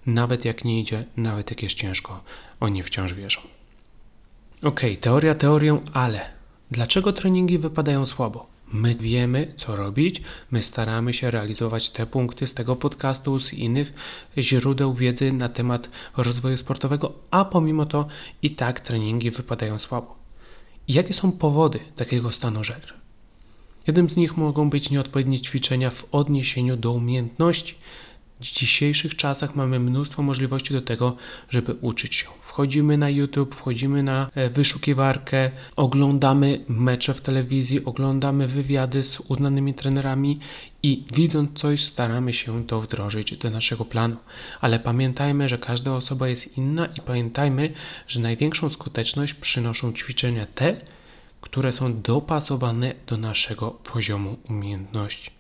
Nawet 0.05 0.45
jak 0.45 0.65
nie 0.65 0.79
idzie, 0.79 1.05
nawet 1.17 1.49
jak 1.49 1.63
jest 1.63 1.75
ciężko, 1.75 2.23
oni 2.59 2.83
wciąż 2.83 3.13
wierzą. 3.13 3.41
Ok, 4.63 4.81
teoria 5.01 5.35
teorią, 5.35 5.81
ale 5.93 6.21
dlaczego 6.71 7.13
treningi 7.13 7.57
wypadają 7.57 8.05
słabo? 8.05 8.55
My 8.73 8.95
wiemy, 8.95 9.53
co 9.57 9.75
robić, 9.75 10.21
my 10.51 10.63
staramy 10.63 11.13
się 11.13 11.31
realizować 11.31 11.89
te 11.89 12.05
punkty 12.05 12.47
z 12.47 12.53
tego 12.53 12.75
podcastu, 12.75 13.39
z 13.39 13.53
innych 13.53 13.93
źródeł 14.37 14.93
wiedzy 14.93 15.31
na 15.33 15.49
temat 15.49 15.89
rozwoju 16.17 16.57
sportowego, 16.57 17.13
a 17.31 17.45
pomimo 17.45 17.85
to 17.85 18.07
i 18.41 18.51
tak 18.51 18.79
treningi 18.79 19.31
wypadają 19.31 19.79
słabo. 19.79 20.15
Jakie 20.87 21.13
są 21.13 21.31
powody 21.31 21.79
takiego 21.95 22.31
stanu 22.31 22.63
rzeczy? 22.63 23.04
Jednym 23.87 24.09
z 24.09 24.15
nich 24.15 24.37
mogą 24.37 24.69
być 24.69 24.89
nieodpowiednie 24.89 25.39
ćwiczenia 25.39 25.89
w 25.89 26.05
odniesieniu 26.11 26.77
do 26.77 26.91
umiejętności, 26.91 27.75
w 28.39 28.43
dzisiejszych 28.43 29.15
czasach 29.15 29.55
mamy 29.55 29.79
mnóstwo 29.79 30.23
możliwości 30.23 30.73
do 30.73 30.81
tego, 30.81 31.15
żeby 31.49 31.75
uczyć 31.81 32.15
się. 32.15 32.27
Wchodzimy 32.41 32.97
na 32.97 33.09
YouTube, 33.09 33.55
wchodzimy 33.55 34.03
na 34.03 34.29
e, 34.35 34.49
wyszukiwarkę, 34.49 35.51
oglądamy 35.75 36.65
mecze 36.67 37.13
w 37.13 37.21
telewizji, 37.21 37.85
oglądamy 37.85 38.47
wywiady 38.47 39.03
z 39.03 39.19
uznanymi 39.19 39.73
trenerami 39.73 40.39
i 40.83 41.03
widząc 41.13 41.59
coś, 41.59 41.83
staramy 41.83 42.33
się 42.33 42.67
to 42.67 42.81
wdrożyć 42.81 43.37
do 43.37 43.49
naszego 43.49 43.85
planu. 43.85 44.15
Ale 44.61 44.79
pamiętajmy, 44.79 45.49
że 45.49 45.57
każda 45.57 45.93
osoba 45.93 46.27
jest 46.27 46.57
inna 46.57 46.85
i 46.85 47.01
pamiętajmy, 47.01 47.73
że 48.07 48.19
największą 48.19 48.69
skuteczność 48.69 49.33
przynoszą 49.33 49.93
ćwiczenia 49.93 50.45
te, 50.45 50.81
które 51.45 51.71
są 51.71 52.01
dopasowane 52.01 52.95
do 53.07 53.17
naszego 53.17 53.71
poziomu 53.71 54.37
umiejętności. 54.49 55.31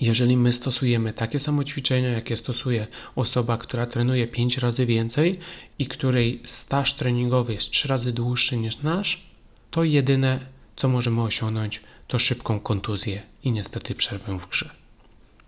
Jeżeli 0.00 0.36
my 0.36 0.52
stosujemy 0.52 1.12
takie 1.12 1.40
samo 1.40 1.64
ćwiczenia, 1.64 2.08
jakie 2.08 2.36
stosuje 2.36 2.86
osoba, 3.16 3.58
która 3.58 3.86
trenuje 3.86 4.26
5 4.26 4.58
razy 4.58 4.86
więcej 4.86 5.38
i 5.78 5.86
której 5.86 6.40
staż 6.44 6.94
treningowy 6.94 7.52
jest 7.52 7.70
3 7.70 7.88
razy 7.88 8.12
dłuższy 8.12 8.56
niż 8.56 8.82
nasz, 8.82 9.20
to 9.70 9.84
jedyne, 9.84 10.46
co 10.76 10.88
możemy 10.88 11.22
osiągnąć, 11.22 11.80
to 12.06 12.18
szybką 12.18 12.60
kontuzję 12.60 13.22
i 13.44 13.52
niestety 13.52 13.94
przerwę 13.94 14.38
w 14.38 14.48
grze. 14.48 14.70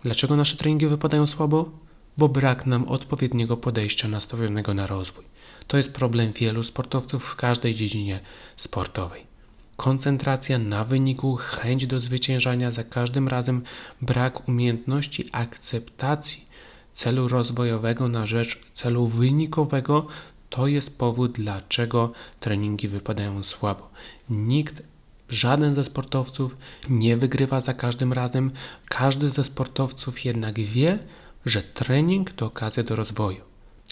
Dlaczego 0.03 0.35
nasze 0.35 0.57
treningi 0.57 0.87
wypadają 0.87 1.27
słabo? 1.27 1.69
Bo 2.17 2.29
brak 2.29 2.65
nam 2.65 2.87
odpowiedniego 2.87 3.57
podejścia 3.57 4.07
nastawionego 4.07 4.73
na 4.73 4.87
rozwój. 4.87 5.25
To 5.67 5.77
jest 5.77 5.93
problem 5.93 6.31
wielu 6.31 6.63
sportowców 6.63 7.25
w 7.25 7.35
każdej 7.35 7.75
dziedzinie 7.75 8.19
sportowej 8.55 9.26
koncentracja 9.77 10.59
na 10.59 10.83
wyniku, 10.83 11.35
chęć 11.35 11.87
do 11.87 12.01
zwyciężania, 12.01 12.71
za 12.71 12.83
każdym 12.83 13.27
razem 13.27 13.63
brak 14.01 14.47
umiejętności 14.47 15.29
akceptacji 15.31 16.47
celu 16.93 17.27
rozwojowego 17.27 18.07
na 18.07 18.25
rzecz 18.25 18.59
celu 18.73 19.07
wynikowego, 19.07 20.07
to 20.49 20.67
jest 20.67 20.97
powód, 20.97 21.31
dlaczego 21.31 22.11
treningi 22.39 22.87
wypadają 22.87 23.43
słabo. 23.43 23.89
Nikt, 24.29 24.81
żaden 25.29 25.73
ze 25.73 25.83
sportowców 25.83 26.57
nie 26.89 27.17
wygrywa 27.17 27.61
za 27.61 27.73
każdym 27.73 28.13
razem. 28.13 28.51
Każdy 28.89 29.29
ze 29.29 29.43
sportowców 29.43 30.25
jednak 30.25 30.59
wie, 30.59 30.99
że 31.45 31.63
trening 31.63 32.31
to 32.31 32.45
okazja 32.45 32.83
do 32.83 32.95
rozwoju, 32.95 33.41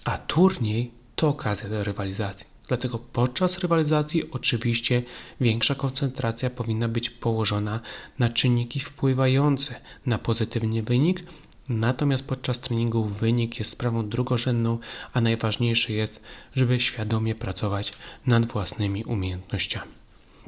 a 0.05 0.17
turniej 0.17 0.91
to 1.15 1.27
okazja 1.27 1.69
do 1.69 1.83
rywalizacji. 1.83 2.54
Dlatego 2.67 2.99
podczas 2.99 3.59
rywalizacji 3.59 4.31
oczywiście 4.31 5.03
większa 5.41 5.75
koncentracja 5.75 6.49
powinna 6.49 6.87
być 6.87 7.09
położona 7.09 7.79
na 8.19 8.29
czynniki 8.29 8.79
wpływające 8.79 9.75
na 10.05 10.17
pozytywny 10.17 10.83
wynik, 10.83 11.23
natomiast 11.69 12.23
podczas 12.23 12.59
treningu 12.59 13.03
wynik 13.03 13.59
jest 13.59 13.71
sprawą 13.71 14.09
drugorzędną, 14.09 14.79
a 15.13 15.21
najważniejsze 15.21 15.93
jest, 15.93 16.21
żeby 16.53 16.79
świadomie 16.79 17.35
pracować 17.35 17.93
nad 18.25 18.45
własnymi 18.45 19.03
umiejętnościami. 19.03 19.91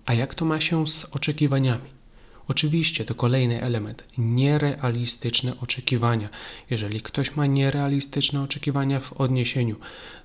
A 0.05 0.13
jak 0.13 0.36
to 0.36 0.45
ma 0.45 0.59
się 0.59 0.88
z 0.88 1.05
oczekiwaniami? 1.05 1.97
Oczywiście 2.48 3.06
to 3.06 3.16
kolejny 3.16 3.62
element 3.62 4.04
nierealistyczne 4.18 5.54
oczekiwania. 5.62 6.30
Jeżeli 6.70 7.01
ktoś 7.01 7.36
ma 7.36 7.46
nierealistyczne 7.46 8.42
oczekiwania 8.42 9.00
w 9.00 9.13
odniesieniu 9.13 9.75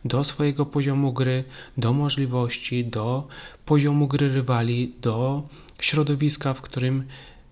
do 0.05 0.25
swojego 0.25 0.67
poziomu 0.67 1.13
gry, 1.13 1.45
do 1.77 1.93
możliwości, 1.93 2.85
do 2.85 3.29
poziomu 3.67 4.09
gry 4.09 4.29
rywali, 4.29 4.95
do 5.01 5.43
środowiska, 5.81 6.55
w 6.55 6.63
którym 6.63 7.05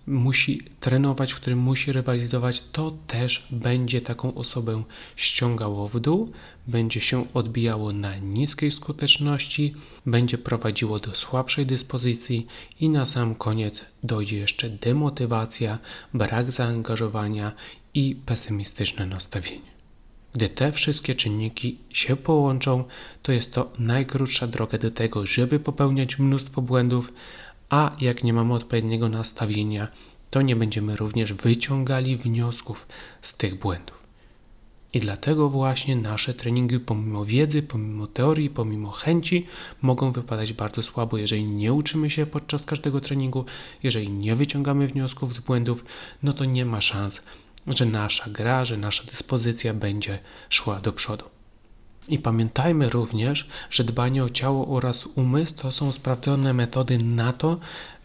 musi 0.07 0.61
trenować, 0.79 1.33
w 1.33 1.35
którym 1.35 1.59
musi 1.59 1.91
rywalizować, 1.91 2.61
to 2.61 2.93
też 3.07 3.47
będzie 3.51 4.01
taką 4.01 4.33
osobę 4.33 4.83
ściągało 5.15 5.87
w 5.87 5.99
dół, 5.99 6.31
będzie 6.67 7.01
się 7.01 7.33
odbijało 7.33 7.91
na 7.91 8.17
niskiej 8.17 8.71
skuteczności, 8.71 9.73
będzie 10.05 10.37
prowadziło 10.37 10.99
do 10.99 11.15
słabszej 11.15 11.65
dyspozycji 11.65 12.47
i 12.79 12.89
na 12.89 13.05
sam 13.05 13.35
koniec 13.35 13.85
dojdzie 14.03 14.37
jeszcze 14.37 14.69
demotywacja, 14.69 15.79
brak 16.13 16.51
zaangażowania 16.51 17.51
i 17.93 18.15
pesymistyczne 18.25 19.05
nastawienie. 19.05 19.71
Gdy 20.33 20.49
te 20.49 20.71
wszystkie 20.71 21.15
czynniki 21.15 21.77
się 21.89 22.15
połączą, 22.15 22.83
to 23.23 23.31
jest 23.31 23.53
to 23.53 23.71
najkrótsza 23.79 24.47
droga 24.47 24.77
do 24.77 24.91
tego, 24.91 25.25
żeby 25.25 25.59
popełniać 25.59 26.19
mnóstwo 26.19 26.61
błędów, 26.61 27.13
a 27.71 27.89
jak 28.01 28.23
nie 28.23 28.33
mamy 28.33 28.53
odpowiedniego 28.53 29.09
nastawienia, 29.09 29.87
to 30.29 30.41
nie 30.41 30.55
będziemy 30.55 30.95
również 30.95 31.33
wyciągali 31.33 32.17
wniosków 32.17 32.87
z 33.21 33.33
tych 33.33 33.55
błędów. 33.59 34.01
I 34.93 34.99
dlatego 34.99 35.49
właśnie 35.49 35.95
nasze 35.95 36.33
treningi, 36.33 36.79
pomimo 36.79 37.25
wiedzy, 37.25 37.63
pomimo 37.63 38.07
teorii, 38.07 38.49
pomimo 38.49 38.91
chęci, 38.91 39.45
mogą 39.81 40.11
wypadać 40.11 40.53
bardzo 40.53 40.83
słabo, 40.83 41.17
jeżeli 41.17 41.43
nie 41.43 41.73
uczymy 41.73 42.09
się 42.09 42.25
podczas 42.25 42.65
każdego 42.65 43.01
treningu, 43.01 43.45
jeżeli 43.83 44.09
nie 44.09 44.35
wyciągamy 44.35 44.87
wniosków 44.87 45.33
z 45.33 45.39
błędów, 45.39 45.85
no 46.23 46.33
to 46.33 46.45
nie 46.45 46.65
ma 46.65 46.81
szans, 46.81 47.21
że 47.67 47.85
nasza 47.85 48.29
gra, 48.29 48.65
że 48.65 48.77
nasza 48.77 49.03
dyspozycja 49.03 49.73
będzie 49.73 50.19
szła 50.49 50.79
do 50.79 50.93
przodu. 50.93 51.40
I 52.07 52.19
pamiętajmy 52.19 52.89
również, 52.89 53.47
że 53.69 53.83
dbanie 53.83 54.23
o 54.23 54.29
ciało 54.29 54.67
oraz 54.67 55.05
umysł 55.15 55.55
to 55.55 55.71
są 55.71 55.91
sprawdzone 55.91 56.53
metody 56.53 56.97
na 56.97 57.33
to, 57.33 57.59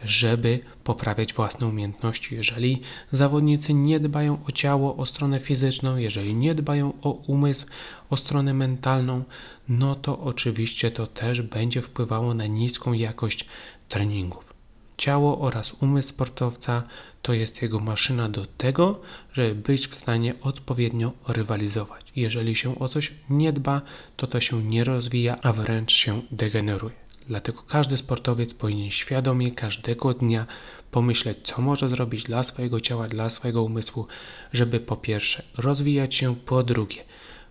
żeby 0.04 0.60
poprawiać 0.84 1.34
własne 1.34 1.66
umiejętności. 1.66 2.34
Jeżeli 2.34 2.82
zawodnicy 3.12 3.74
nie 3.74 4.00
dbają 4.00 4.38
o 4.48 4.52
ciało, 4.52 4.96
o 4.96 5.06
stronę 5.06 5.40
fizyczną, 5.40 5.96
jeżeli 5.96 6.34
nie 6.34 6.54
dbają 6.54 6.92
o 7.02 7.10
umysł, 7.10 7.66
o 8.10 8.16
stronę 8.16 8.54
mentalną, 8.54 9.24
no 9.68 9.94
to 9.94 10.20
oczywiście 10.20 10.90
to 10.90 11.06
też 11.06 11.42
będzie 11.42 11.82
wpływało 11.82 12.34
na 12.34 12.46
niską 12.46 12.92
jakość 12.92 13.46
treningów. 13.88 14.55
Ciało 14.96 15.40
oraz 15.40 15.72
umysł 15.80 16.08
sportowca 16.08 16.82
to 17.22 17.32
jest 17.32 17.62
jego 17.62 17.80
maszyna 17.80 18.28
do 18.28 18.46
tego, 18.46 19.00
żeby 19.32 19.54
być 19.54 19.88
w 19.88 19.94
stanie 19.94 20.34
odpowiednio 20.42 21.12
rywalizować. 21.28 22.12
Jeżeli 22.16 22.56
się 22.56 22.78
o 22.78 22.88
coś 22.88 23.12
nie 23.30 23.52
dba, 23.52 23.82
to 24.16 24.26
to 24.26 24.40
się 24.40 24.62
nie 24.64 24.84
rozwija, 24.84 25.38
a 25.42 25.52
wręcz 25.52 25.92
się 25.92 26.22
degeneruje. 26.30 26.94
Dlatego 27.28 27.62
każdy 27.62 27.96
sportowiec 27.96 28.54
powinien 28.54 28.90
świadomie 28.90 29.50
każdego 29.50 30.14
dnia 30.14 30.46
pomyśleć, 30.90 31.38
co 31.42 31.62
może 31.62 31.88
zrobić 31.88 32.24
dla 32.24 32.44
swojego 32.44 32.80
ciała, 32.80 33.08
dla 33.08 33.30
swojego 33.30 33.62
umysłu, 33.62 34.06
żeby 34.52 34.80
po 34.80 34.96
pierwsze 34.96 35.42
rozwijać 35.56 36.14
się, 36.14 36.36
po 36.36 36.62
drugie 36.62 37.04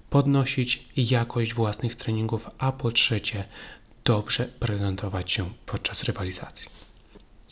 podnosić 0.10 0.86
jakość 0.98 1.54
własnych 1.54 1.96
treningów, 1.96 2.50
a 2.58 2.72
po 2.72 2.92
trzecie 2.92 3.44
dobrze 4.06 4.48
prezentować 4.60 5.32
się 5.32 5.50
podczas 5.66 6.04
rywalizacji. 6.04 6.85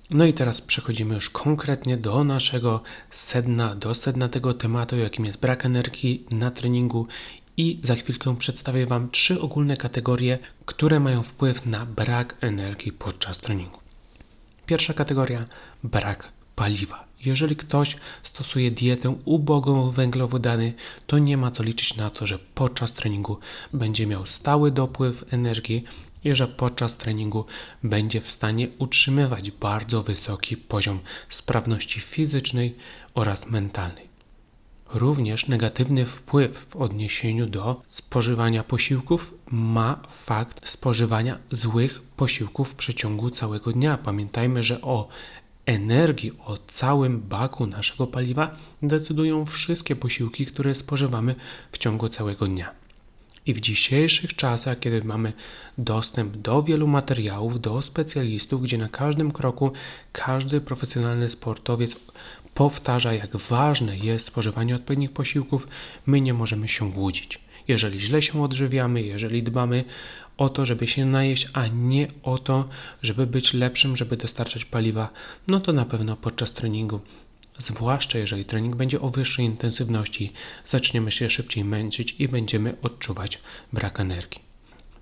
No 0.10 0.26
i 0.26 0.34
teraz 0.34 0.62
przechodzimy 0.62 1.14
już 1.14 1.30
konkretnie 1.30 1.98
do 1.98 2.24
naszego 2.24 2.82
sedna, 3.10 3.76
do 3.76 3.96
sedna 3.96 4.30
tego 4.30 4.54
tematu, 4.54 4.98
jakim 4.98 5.26
jest 5.26 5.40
brak 5.40 5.66
energii 5.66 6.26
na 6.32 6.52
treningu 6.52 7.08
i 7.58 7.80
za 7.84 7.96
chwilkę 7.96 8.38
przedstawię 8.38 8.86
Wam 8.86 9.10
trzy 9.12 9.42
ogólne 9.42 9.78
kategorie, 9.78 10.40
które 10.66 11.00
mają 11.00 11.24
wpływ 11.24 11.66
na 11.66 11.86
brak 11.86 12.36
energii 12.42 12.92
podczas 12.92 13.38
treningu. 13.38 13.80
Pierwsza 14.66 14.94
kategoria 14.94 15.46
brak 15.84 16.28
paliwa. 16.56 17.13
Jeżeli 17.26 17.56
ktoś 17.56 17.98
stosuje 18.24 18.72
dietę 18.72 19.16
ubogą 19.26 19.92
w 19.92 19.96
węglowodany, 19.96 20.74
to 21.08 21.18
nie 21.18 21.38
ma 21.38 21.52
co 21.52 21.64
liczyć 21.64 21.96
na 21.96 22.10
to, 22.10 22.28
że 22.28 22.40
podczas 22.40 22.94
treningu 22.94 23.38
będzie 23.74 24.08
miał 24.08 24.26
stały 24.26 24.72
dopływ 24.72 25.34
energii 25.34 25.84
i 26.24 26.36
że 26.36 26.48
podczas 26.48 26.98
treningu 26.98 27.46
będzie 27.84 28.22
w 28.22 28.32
stanie 28.32 28.68
utrzymywać 28.78 29.52
bardzo 29.52 30.04
wysoki 30.04 30.58
poziom 30.58 31.00
sprawności 31.30 32.00
fizycznej 32.00 32.76
oraz 33.14 33.48
mentalnej. 33.48 34.14
Również 34.94 35.48
negatywny 35.48 36.06
wpływ 36.06 36.68
w 36.70 36.76
odniesieniu 36.76 37.46
do 37.46 37.82
spożywania 37.86 38.64
posiłków 38.64 39.34
ma 39.52 40.02
fakt 40.10 40.70
spożywania 40.70 41.40
złych 41.52 42.02
posiłków 42.02 42.70
w 42.70 42.76
przeciągu 42.76 43.30
całego 43.30 43.72
dnia. 43.72 43.98
Pamiętajmy, 43.98 44.64
że 44.64 44.82
o 44.82 45.08
energii, 45.66 46.32
o 46.46 46.58
całym 46.58 47.20
baku 47.20 47.68
naszego 47.68 48.08
paliwa 48.08 48.56
decydują 48.82 49.46
wszystkie 49.46 49.96
posiłki, 49.96 50.46
które 50.46 50.76
spożywamy 50.76 51.36
w 51.72 51.78
ciągu 51.78 52.10
całego 52.10 52.48
dnia. 52.48 52.72
I 53.46 53.54
w 53.54 53.62
dzisiejszych 53.62 54.36
czasach, 54.36 54.80
kiedy 54.80 55.04
mamy 55.04 55.34
dostęp 55.78 56.38
do 56.38 56.62
wielu 56.62 56.88
materiałów, 56.88 57.62
do 57.62 57.82
specjalistów, 57.82 58.62
gdzie 58.62 58.78
na 58.78 58.90
każdym 58.90 59.32
kroku 59.32 59.72
każdy 60.12 60.62
profesjonalny 60.62 61.30
sportowiec 61.30 61.96
powtarza, 62.54 63.14
jak 63.14 63.38
ważne 63.38 63.98
jest 63.98 64.26
spożywanie 64.26 64.76
odpowiednich 64.76 65.12
posiłków, 65.12 65.68
my 66.06 66.22
nie 66.22 66.34
możemy 66.34 66.68
się 66.68 66.86
łudzić. 66.86 67.40
Jeżeli 67.68 68.00
źle 68.00 68.22
się 68.22 68.44
odżywiamy, 68.44 69.02
jeżeli 69.02 69.44
dbamy 69.44 69.84
o 70.38 70.50
to, 70.50 70.66
żeby 70.66 70.88
się 70.88 71.06
najeść, 71.06 71.48
a 71.54 71.68
nie 71.68 72.08
o 72.24 72.38
to, 72.38 72.70
żeby 73.02 73.28
być 73.28 73.54
lepszym, 73.54 73.98
żeby 73.98 74.18
dostarczać 74.18 74.66
paliwa, 74.66 75.10
no 75.48 75.60
to 75.60 75.74
na 75.74 75.86
pewno 75.86 76.16
podczas 76.16 76.52
treningu 76.52 77.00
Zwłaszcza 77.58 78.20
jeżeli 78.20 78.46
trening 78.46 78.76
będzie 78.76 79.02
o 79.02 79.10
wyższej 79.10 79.46
intensywności, 79.46 80.32
zaczniemy 80.66 81.12
się 81.12 81.30
szybciej 81.30 81.66
męczyć 81.66 82.16
i 82.20 82.28
będziemy 82.28 82.76
odczuwać 82.82 83.40
brak 83.74 84.00
energii. 84.00 84.42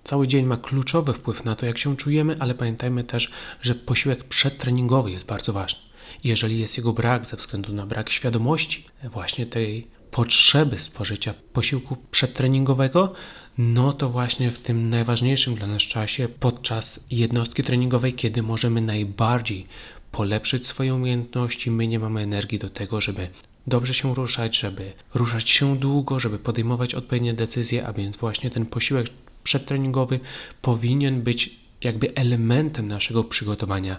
Cały 0.04 0.28
dzień 0.28 0.46
ma 0.46 0.58
kluczowy 0.58 1.14
wpływ 1.14 1.46
na 1.46 1.56
to, 1.56 1.66
jak 1.66 1.78
się 1.78 1.98
czujemy, 1.98 2.36
ale 2.40 2.56
pamiętajmy 2.56 3.04
też, 3.04 3.32
że 3.62 3.76
posiłek 3.76 4.24
przedtreningowy 4.24 5.12
jest 5.12 5.26
bardzo 5.26 5.54
ważny. 5.54 5.80
Jeżeli 6.24 6.60
jest 6.60 6.78
jego 6.78 6.94
brak 6.94 7.26
ze 7.26 7.38
względu 7.38 7.74
na 7.74 7.86
brak 7.86 8.10
świadomości 8.10 8.86
właśnie 9.04 9.46
tej 9.46 9.88
potrzeby 10.12 10.80
spożycia 10.80 11.34
posiłku 11.54 11.98
przedtreningowego, 12.12 13.14
no 13.58 13.94
to 13.94 14.10
właśnie 14.10 14.52
w 14.52 14.60
tym 14.60 14.90
najważniejszym 14.90 15.56
dla 15.56 15.68
nas 15.68 15.82
czasie, 15.82 16.28
podczas 16.40 17.00
jednostki 17.12 17.64
treningowej, 17.64 18.14
kiedy 18.14 18.44
możemy 18.44 18.82
najbardziej 18.82 19.68
polepszyć 20.12 20.68
swoje 20.68 20.96
umiejętności, 20.96 21.72
my 21.72 21.88
nie 21.88 22.00
mamy 22.00 22.22
energii 22.22 22.60
do 22.60 22.70
tego, 22.70 23.02
żeby 23.02 23.30
dobrze 23.68 23.94
się 23.94 24.14
ruszać, 24.14 24.58
żeby 24.60 24.94
ruszać 25.14 25.50
się 25.50 25.78
długo, 25.78 26.20
żeby 26.20 26.40
podejmować 26.40 26.96
odpowiednie 26.96 27.34
decyzje, 27.34 27.88
a 27.88 27.94
więc 27.94 28.18
właśnie 28.18 28.52
ten 28.52 28.66
posiłek 28.66 29.08
przedtreningowy 29.44 30.20
powinien 30.62 31.22
być 31.22 31.60
jakby 31.82 32.16
elementem 32.16 32.88
naszego 32.88 33.24
przygotowania 33.24 33.98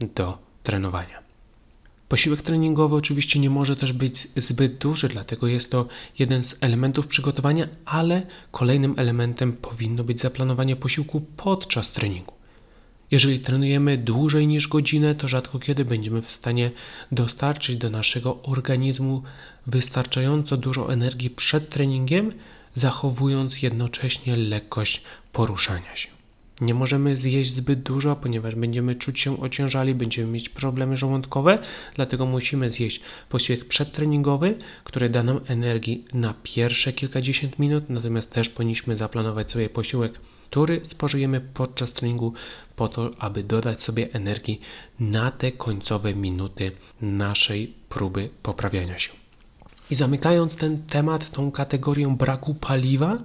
do 0.00 0.38
trenowania. 0.62 1.29
Posiłek 2.10 2.42
treningowy 2.42 2.96
oczywiście 2.96 3.40
nie 3.40 3.50
może 3.50 3.76
też 3.76 3.92
być 3.92 4.28
zbyt 4.36 4.78
duży, 4.78 5.08
dlatego 5.08 5.46
jest 5.46 5.70
to 5.70 5.86
jeden 6.18 6.42
z 6.44 6.56
elementów 6.60 7.06
przygotowania, 7.06 7.68
ale 7.84 8.26
kolejnym 8.50 8.94
elementem 8.96 9.52
powinno 9.52 10.04
być 10.04 10.20
zaplanowanie 10.20 10.76
posiłku 10.76 11.20
podczas 11.36 11.90
treningu. 11.90 12.34
Jeżeli 13.10 13.38
trenujemy 13.40 13.98
dłużej 13.98 14.46
niż 14.46 14.68
godzinę, 14.68 15.14
to 15.14 15.28
rzadko 15.28 15.58
kiedy 15.58 15.84
będziemy 15.84 16.22
w 16.22 16.30
stanie 16.30 16.70
dostarczyć 17.12 17.76
do 17.76 17.90
naszego 17.90 18.42
organizmu 18.42 19.22
wystarczająco 19.66 20.56
dużo 20.56 20.92
energii 20.92 21.30
przed 21.30 21.68
treningiem, 21.68 22.32
zachowując 22.74 23.62
jednocześnie 23.62 24.36
lekkość 24.36 25.02
poruszania 25.32 25.96
się. 25.96 26.19
Nie 26.60 26.74
możemy 26.74 27.16
zjeść 27.16 27.52
zbyt 27.52 27.82
dużo, 27.82 28.16
ponieważ 28.16 28.54
będziemy 28.54 28.94
czuć 28.94 29.20
się 29.20 29.40
ociężali, 29.40 29.94
będziemy 29.94 30.32
mieć 30.32 30.48
problemy 30.48 30.96
żołądkowe, 30.96 31.58
dlatego 31.94 32.26
musimy 32.26 32.70
zjeść 32.70 33.00
posiłek 33.28 33.64
przedtreningowy, 33.64 34.58
który 34.84 35.08
da 35.08 35.22
nam 35.22 35.40
energii 35.46 36.04
na 36.14 36.34
pierwsze 36.42 36.92
kilkadziesiąt 36.92 37.58
minut, 37.58 37.84
natomiast 37.88 38.30
też 38.30 38.48
powinniśmy 38.48 38.96
zaplanować 38.96 39.50
sobie 39.50 39.68
posiłek, 39.68 40.12
który 40.50 40.80
spożyjemy 40.84 41.40
podczas 41.40 41.92
treningu 41.92 42.32
po 42.76 42.88
to, 42.88 43.10
aby 43.18 43.42
dodać 43.42 43.82
sobie 43.82 44.08
energii 44.12 44.60
na 45.00 45.30
te 45.30 45.52
końcowe 45.52 46.14
minuty 46.14 46.72
naszej 47.00 47.74
próby 47.88 48.30
poprawiania 48.42 48.98
się. 48.98 49.12
I 49.90 49.94
zamykając 49.94 50.56
ten 50.56 50.82
temat, 50.82 51.30
tą 51.30 51.50
kategorią 51.50 52.16
braku 52.16 52.54
paliwa, 52.54 53.18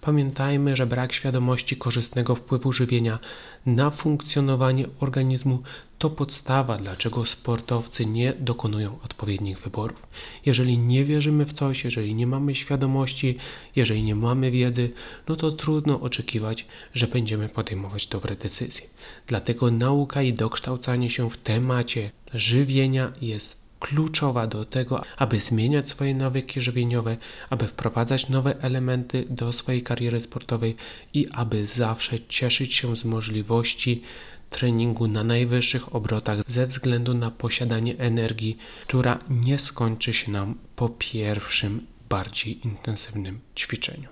Pamiętajmy, 0.00 0.76
że 0.76 0.86
brak 0.86 1.12
świadomości 1.12 1.76
korzystnego 1.76 2.34
wpływu 2.34 2.72
żywienia 2.72 3.18
na 3.66 3.90
funkcjonowanie 3.90 4.86
organizmu 5.00 5.62
to 5.98 6.10
podstawa, 6.10 6.76
dlaczego 6.76 7.26
sportowcy 7.26 8.06
nie 8.06 8.32
dokonują 8.32 8.98
odpowiednich 9.04 9.58
wyborów. 9.58 10.06
Jeżeli 10.46 10.78
nie 10.78 11.04
wierzymy 11.04 11.46
w 11.46 11.52
coś, 11.52 11.84
jeżeli 11.84 12.14
nie 12.14 12.26
mamy 12.26 12.54
świadomości, 12.54 13.36
jeżeli 13.76 14.02
nie 14.02 14.14
mamy 14.14 14.50
wiedzy, 14.50 14.90
no 15.28 15.36
to 15.36 15.50
trudno 15.50 16.00
oczekiwać, 16.00 16.66
że 16.94 17.06
będziemy 17.06 17.48
podejmować 17.48 18.06
dobre 18.06 18.36
decyzje. 18.36 18.86
Dlatego 19.26 19.70
nauka 19.70 20.22
i 20.22 20.32
dokształcanie 20.32 21.10
się 21.10 21.30
w 21.30 21.36
temacie 21.36 22.10
żywienia 22.34 23.12
jest 23.20 23.67
kluczowa 23.80 24.46
do 24.46 24.64
tego, 24.64 25.02
aby 25.16 25.40
zmieniać 25.40 25.88
swoje 25.88 26.14
nawyki 26.14 26.60
żywieniowe, 26.60 27.16
aby 27.50 27.68
wprowadzać 27.68 28.28
nowe 28.28 28.62
elementy 28.62 29.24
do 29.30 29.52
swojej 29.52 29.82
kariery 29.82 30.20
sportowej 30.20 30.76
i 31.14 31.28
aby 31.32 31.66
zawsze 31.66 32.20
cieszyć 32.20 32.74
się 32.74 32.96
z 32.96 33.04
możliwości 33.04 34.02
treningu 34.50 35.08
na 35.08 35.24
najwyższych 35.24 35.94
obrotach 35.94 36.38
ze 36.46 36.66
względu 36.66 37.14
na 37.14 37.30
posiadanie 37.30 37.98
energii, 37.98 38.58
która 38.86 39.18
nie 39.30 39.58
skończy 39.58 40.12
się 40.12 40.32
nam 40.32 40.54
po 40.76 40.88
pierwszym, 40.88 41.86
bardziej 42.08 42.66
intensywnym 42.66 43.40
ćwiczeniu. 43.56 44.08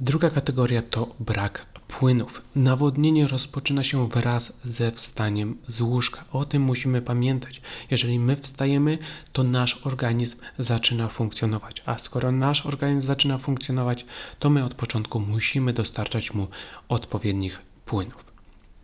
Druga 0.00 0.30
kategoria 0.30 0.82
to 0.82 1.14
brak 1.20 1.66
płynów. 1.88 2.42
Nawodnienie 2.56 3.26
rozpoczyna 3.26 3.84
się 3.84 4.08
wraz 4.08 4.58
ze 4.64 4.92
wstaniem 4.92 5.56
z 5.68 5.80
łóżka. 5.80 6.24
O 6.32 6.44
tym 6.44 6.62
musimy 6.62 7.02
pamiętać. 7.02 7.60
Jeżeli 7.90 8.18
my 8.18 8.36
wstajemy, 8.36 8.98
to 9.32 9.44
nasz 9.44 9.86
organizm 9.86 10.38
zaczyna 10.58 11.08
funkcjonować. 11.08 11.82
A 11.86 11.98
skoro 11.98 12.32
nasz 12.32 12.66
organizm 12.66 13.06
zaczyna 13.06 13.38
funkcjonować, 13.38 14.06
to 14.38 14.50
my 14.50 14.64
od 14.64 14.74
początku 14.74 15.20
musimy 15.20 15.72
dostarczać 15.72 16.34
mu 16.34 16.48
odpowiednich 16.88 17.62
płynów. 17.86 18.32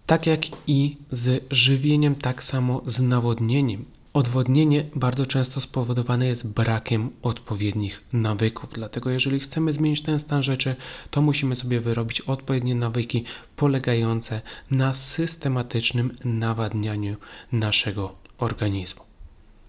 Tak 0.06 0.26
jak 0.26 0.40
i 0.66 0.96
z 1.10 1.44
żywieniem, 1.50 2.14
tak 2.14 2.44
samo 2.44 2.82
z 2.86 3.00
nawodnieniem. 3.00 3.84
Odwodnienie 4.12 4.84
bardzo 4.94 5.26
często 5.26 5.60
spowodowane 5.60 6.26
jest 6.26 6.48
brakiem 6.48 7.10
odpowiednich 7.22 8.04
nawyków. 8.12 8.70
Dlatego, 8.72 9.10
jeżeli 9.10 9.40
chcemy 9.40 9.72
zmienić 9.72 10.02
ten 10.02 10.18
stan 10.18 10.42
rzeczy, 10.42 10.76
to 11.10 11.22
musimy 11.22 11.56
sobie 11.56 11.80
wyrobić 11.80 12.20
odpowiednie 12.20 12.74
nawyki 12.74 13.24
polegające 13.56 14.40
na 14.70 14.94
systematycznym 14.94 16.16
nawadnianiu 16.24 17.16
naszego 17.52 18.14
organizmu. 18.38 19.02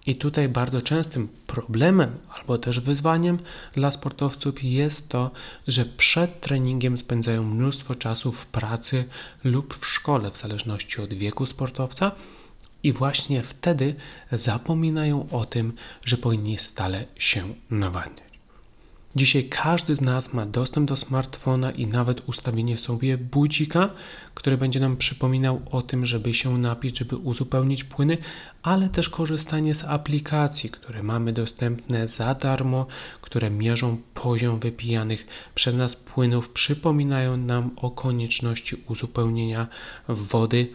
I 0.06 0.16
tutaj 0.16 0.50
bardzo 0.50 0.82
częstym 0.82 1.28
problemem 1.48 2.18
albo 2.30 2.58
też 2.58 2.80
wyzwaniem 2.80 3.40
dla 3.74 3.92
sportowców 3.92 4.64
jest 4.64 5.10
to, 5.10 5.32
że 5.68 5.86
przed 5.86 6.42
treningiem 6.42 6.98
spędzają 6.98 7.44
mnóstwo 7.44 7.96
czasu 7.96 8.32
w 8.32 8.46
pracy 8.46 9.06
lub 9.44 9.78
w 9.78 9.88
szkole, 9.88 10.32
w 10.32 10.38
zależności 10.38 11.02
od 11.02 11.14
wieku 11.14 11.46
sportowca 11.46 12.12
i 12.84 12.94
właśnie 12.94 13.44
wtedy 13.44 13.96
zapominają 14.32 15.30
o 15.30 15.46
tym, 15.46 15.74
że 16.06 16.18
powinni 16.18 16.58
stale 16.58 17.06
się 17.18 17.54
nawadniać. 17.70 18.32
Dzisiaj 19.16 19.44
każdy 19.44 19.96
z 19.96 20.02
nas 20.02 20.34
ma 20.34 20.46
dostęp 20.46 20.90
do 20.90 20.98
smartfona 20.98 21.72
i 21.72 21.88
nawet 21.88 22.30
ustawienie 22.30 22.78
sobie 22.78 23.18
budzika, 23.18 23.90
który 24.34 24.58
będzie 24.58 24.80
nam 24.80 24.98
przypominał 24.98 25.62
o 25.72 25.82
tym, 25.82 26.06
żeby 26.06 26.34
się 26.34 26.58
napić, 26.58 26.98
żeby 26.98 27.18
uzupełnić 27.18 27.84
płyny, 27.84 28.18
ale 28.64 28.90
też 28.90 29.10
korzystanie 29.10 29.76
z 29.76 29.84
aplikacji, 29.84 30.70
które 30.70 31.04
mamy 31.04 31.34
dostępne 31.34 32.08
za 32.08 32.36
darmo, 32.36 32.86
które 33.22 33.50
mierzą 33.50 33.98
poziom 34.14 34.60
wypijanych 34.60 35.28
przez 35.56 35.76
nas 35.76 35.96
płynów, 35.96 36.50
przypominają 36.50 37.38
nam 37.38 37.72
o 37.76 37.92
konieczności 37.92 38.78
uzupełnienia 38.88 39.68
wody 40.08 40.68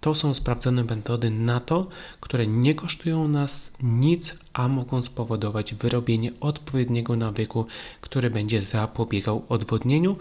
to 0.00 0.14
są 0.14 0.34
sprawdzone 0.34 0.84
metody 0.84 1.30
na 1.30 1.60
to, 1.60 1.86
które 2.20 2.46
nie 2.46 2.74
kosztują 2.74 3.28
nas 3.28 3.72
nic, 3.82 4.34
a 4.52 4.68
mogą 4.68 5.02
spowodować 5.02 5.74
wyrobienie 5.74 6.32
odpowiedniego 6.40 7.16
nawyku, 7.16 7.66
który 8.00 8.30
będzie 8.30 8.62
zapobiegał 8.62 9.44
odwodnieniu. 9.48 10.16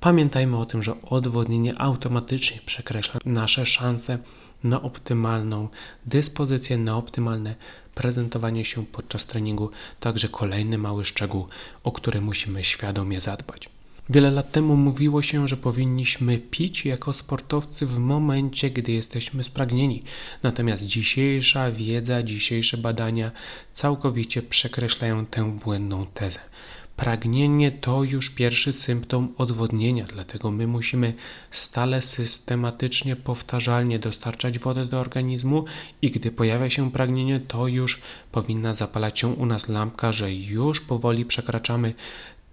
Pamiętajmy 0.00 0.58
o 0.58 0.66
tym, 0.66 0.82
że 0.82 1.02
odwodnienie 1.02 1.78
automatycznie 1.80 2.60
przekreśla 2.66 3.20
nasze 3.24 3.66
szanse 3.66 4.18
na 4.64 4.82
optymalną 4.82 5.68
dyspozycję, 6.06 6.78
na 6.78 6.96
optymalne 6.96 7.54
prezentowanie 7.94 8.64
się 8.64 8.86
podczas 8.86 9.26
treningu. 9.26 9.70
Także 10.00 10.28
kolejny 10.28 10.78
mały 10.78 11.04
szczegół, 11.04 11.46
o 11.84 11.92
który 11.92 12.20
musimy 12.20 12.64
świadomie 12.64 13.20
zadbać. 13.20 13.73
Wiele 14.10 14.30
lat 14.30 14.52
temu 14.52 14.76
mówiło 14.76 15.22
się, 15.22 15.48
że 15.48 15.56
powinniśmy 15.56 16.38
pić 16.38 16.84
jako 16.84 17.12
sportowcy 17.12 17.86
w 17.86 17.98
momencie, 17.98 18.70
gdy 18.70 18.92
jesteśmy 18.92 19.44
spragnieni. 19.44 20.02
Natomiast 20.42 20.84
dzisiejsza 20.84 21.70
wiedza, 21.70 22.22
dzisiejsze 22.22 22.76
badania 22.76 23.30
całkowicie 23.72 24.42
przekreślają 24.42 25.26
tę 25.26 25.58
błędną 25.64 26.06
tezę. 26.06 26.40
Pragnienie 26.96 27.72
to 27.72 28.04
już 28.04 28.30
pierwszy 28.30 28.72
symptom 28.72 29.34
odwodnienia, 29.38 30.04
dlatego 30.04 30.50
my 30.50 30.66
musimy 30.66 31.14
stale, 31.50 32.02
systematycznie, 32.02 33.16
powtarzalnie 33.16 33.98
dostarczać 33.98 34.58
wodę 34.58 34.86
do 34.86 35.00
organizmu 35.00 35.64
i 36.02 36.10
gdy 36.10 36.30
pojawia 36.30 36.70
się 36.70 36.92
pragnienie, 36.92 37.40
to 37.40 37.68
już 37.68 38.00
powinna 38.32 38.74
zapalać 38.74 39.18
się 39.18 39.28
u 39.28 39.46
nas 39.46 39.68
lampka, 39.68 40.12
że 40.12 40.34
już 40.34 40.80
powoli 40.80 41.24
przekraczamy 41.24 41.94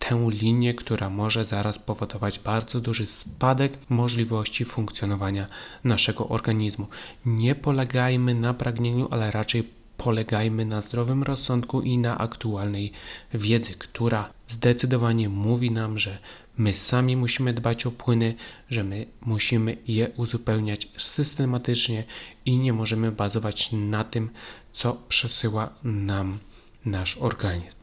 tę 0.09 0.27
linię, 0.29 0.73
która 0.73 1.09
może 1.09 1.45
zaraz 1.45 1.79
powodować 1.79 2.39
bardzo 2.39 2.81
duży 2.81 3.07
spadek 3.07 3.77
możliwości 3.89 4.65
funkcjonowania 4.65 5.47
naszego 5.83 6.29
organizmu. 6.29 6.87
Nie 7.25 7.55
polegajmy 7.55 8.35
na 8.35 8.53
pragnieniu, 8.53 9.07
ale 9.11 9.31
raczej 9.31 9.63
polegajmy 9.97 10.65
na 10.65 10.81
zdrowym 10.81 11.23
rozsądku 11.23 11.81
i 11.81 11.97
na 11.97 12.17
aktualnej 12.17 12.91
wiedzy, 13.33 13.71
która 13.71 14.29
zdecydowanie 14.47 15.29
mówi 15.29 15.71
nam, 15.71 15.97
że 15.97 16.17
my 16.57 16.73
sami 16.73 17.17
musimy 17.17 17.53
dbać 17.53 17.85
o 17.85 17.91
płyny, 17.91 18.35
że 18.69 18.83
my 18.83 19.05
musimy 19.21 19.77
je 19.87 20.09
uzupełniać 20.17 20.87
systematycznie 20.97 22.03
i 22.45 22.57
nie 22.57 22.73
możemy 22.73 23.11
bazować 23.11 23.69
na 23.71 24.03
tym, 24.03 24.29
co 24.73 24.97
przesyła 25.09 25.69
nam 25.83 26.39
nasz 26.85 27.17
organizm. 27.17 27.80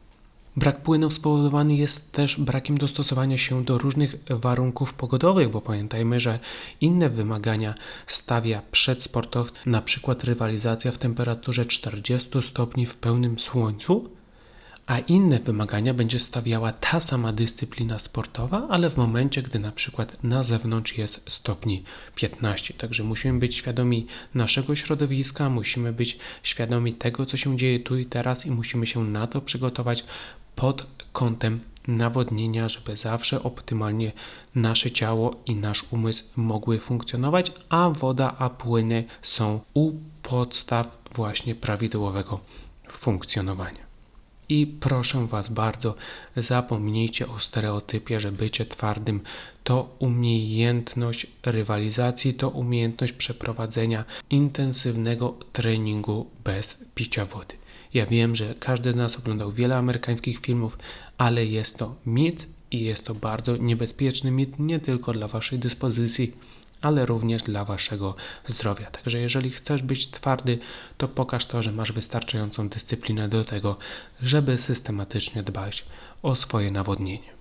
Brak 0.59 0.83
płynów 0.83 1.13
spowodowany 1.13 1.75
jest 1.75 2.13
też 2.13 2.41
brakiem 2.41 2.79
dostosowania 2.79 3.39
się 3.39 3.65
do 3.65 3.79
różnych 3.79 4.17
warunków 4.31 4.95
pogodowych, 4.95 5.51
bo 5.51 5.61
pamiętajmy, 5.61 6.21
że 6.21 6.39
inne 6.81 7.11
wymagania 7.11 7.75
stawia 8.07 8.63
przed 8.71 9.03
sportowcem, 9.03 9.63
na 9.67 9.83
przykład 9.83 10.25
rywalizacja 10.25 10.91
w 10.91 10.99
temperaturze 10.99 11.67
40 11.67 12.43
stopni 12.43 12.87
w 12.87 12.97
pełnym 12.97 13.39
słońcu, 13.39 14.11
a 14.87 14.99
inne 14.99 15.39
wymagania 15.39 15.95
będzie 15.95 16.19
stawiała 16.19 16.73
ta 16.73 17.01
sama 17.01 17.33
dyscyplina 17.33 17.99
sportowa, 17.99 18.67
ale 18.71 18.91
w 18.91 18.97
momencie, 18.97 19.43
gdy 19.43 19.59
na 19.59 19.73
przykład 19.73 20.25
na 20.25 20.43
zewnątrz 20.43 20.99
jest 20.99 21.31
stopni 21.31 21.83
15. 22.15 22.75
Także 22.75 23.05
musimy 23.05 23.39
być 23.39 23.55
świadomi 23.55 24.07
naszego 24.35 24.77
środowiska, 24.77 25.51
musimy 25.51 25.93
być 25.93 26.19
świadomi 26.43 26.93
tego, 26.93 27.27
co 27.27 27.37
się 27.37 27.57
dzieje 27.57 27.81
tu 27.81 27.99
i 27.99 28.07
teraz 28.07 28.47
i 28.47 28.51
musimy 28.51 28.87
się 28.87 29.05
na 29.05 29.27
to 29.27 29.41
przygotować 29.41 30.05
pod 30.59 30.87
kątem 31.13 31.61
nawodnienia, 31.89 32.69
żeby 32.69 32.97
zawsze 32.97 33.43
optymalnie 33.43 34.13
nasze 34.55 34.91
ciało 34.91 35.37
i 35.47 35.55
nasz 35.55 35.85
umysł 35.91 36.25
mogły 36.37 36.79
funkcjonować, 36.79 37.53
a 37.69 37.91
woda, 37.91 38.37
a 38.39 38.51
płyny 38.51 39.05
są 39.23 39.61
u 39.75 39.93
podstaw 40.23 40.99
właśnie 41.15 41.55
prawidłowego 41.55 42.41
funkcjonowania. 42.89 43.89
I 44.49 44.67
proszę 44.67 45.27
Was 45.27 45.49
bardzo, 45.49 45.95
zapomnijcie 46.37 47.29
o 47.29 47.41
stereotypie, 47.41 48.21
że 48.21 48.33
bycie 48.33 48.67
twardym 48.67 49.21
to 49.65 49.97
umiejętność 49.99 51.27
rywalizacji, 51.43 52.35
to 52.35 52.49
umiejętność 52.49 53.13
przeprowadzenia 53.13 54.05
intensywnego 54.31 55.35
treningu 55.53 56.27
bez 56.45 56.79
picia 56.95 57.25
wody. 57.25 57.55
Ja 57.95 58.07
wiem, 58.07 58.37
że 58.37 58.55
każdy 58.55 58.93
z 58.93 58.97
nas 58.97 59.17
oglądał 59.17 59.53
wiele 59.53 59.77
amerykańskich 59.77 60.39
filmów, 60.39 60.79
ale 61.19 61.47
jest 61.47 61.79
to 61.79 61.95
mit 62.07 62.47
i 62.71 62.81
jest 62.81 63.05
to 63.05 63.15
bardzo 63.15 63.57
niebezpieczny 63.57 64.31
mit 64.31 64.59
nie 64.59 64.81
tylko 64.81 65.13
dla 65.13 65.29
Waszej 65.29 65.59
dyspozycji, 65.59 66.33
ale 66.81 67.07
również 67.07 67.43
dla 67.43 67.65
Waszego 67.65 68.15
zdrowia. 68.47 68.91
Także 68.91 69.21
jeżeli 69.21 69.51
chcesz 69.51 69.83
być 69.83 70.07
twardy, 70.07 70.59
to 70.97 71.09
pokaż 71.09 71.47
to, 71.47 71.63
że 71.63 71.73
masz 71.73 71.93
wystarczającą 71.93 72.69
dyscyplinę 72.69 73.29
do 73.29 73.45
tego, 73.45 73.77
żeby 74.23 74.59
systematycznie 74.59 75.43
dbać 75.43 75.85
o 76.23 76.37
swoje 76.37 76.71
nawodnienie. 76.71 77.39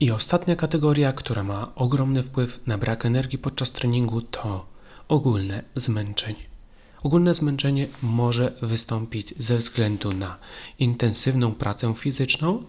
I 0.00 0.10
ostatnia 0.10 0.56
kategoria, 0.56 1.12
która 1.12 1.42
ma 1.42 1.74
ogromny 1.74 2.22
wpływ 2.22 2.60
na 2.66 2.78
brak 2.78 3.06
energii 3.06 3.38
podczas 3.38 3.70
treningu, 3.70 4.22
to 4.22 4.66
ogólne 5.08 5.62
zmęczenie. 5.76 6.55
Ogólne 7.02 7.34
zmęczenie 7.34 7.86
może 8.02 8.52
wystąpić 8.62 9.34
ze 9.38 9.56
względu 9.56 10.12
na 10.12 10.38
intensywną 10.78 11.54
pracę 11.54 11.94
fizyczną, 11.94 12.62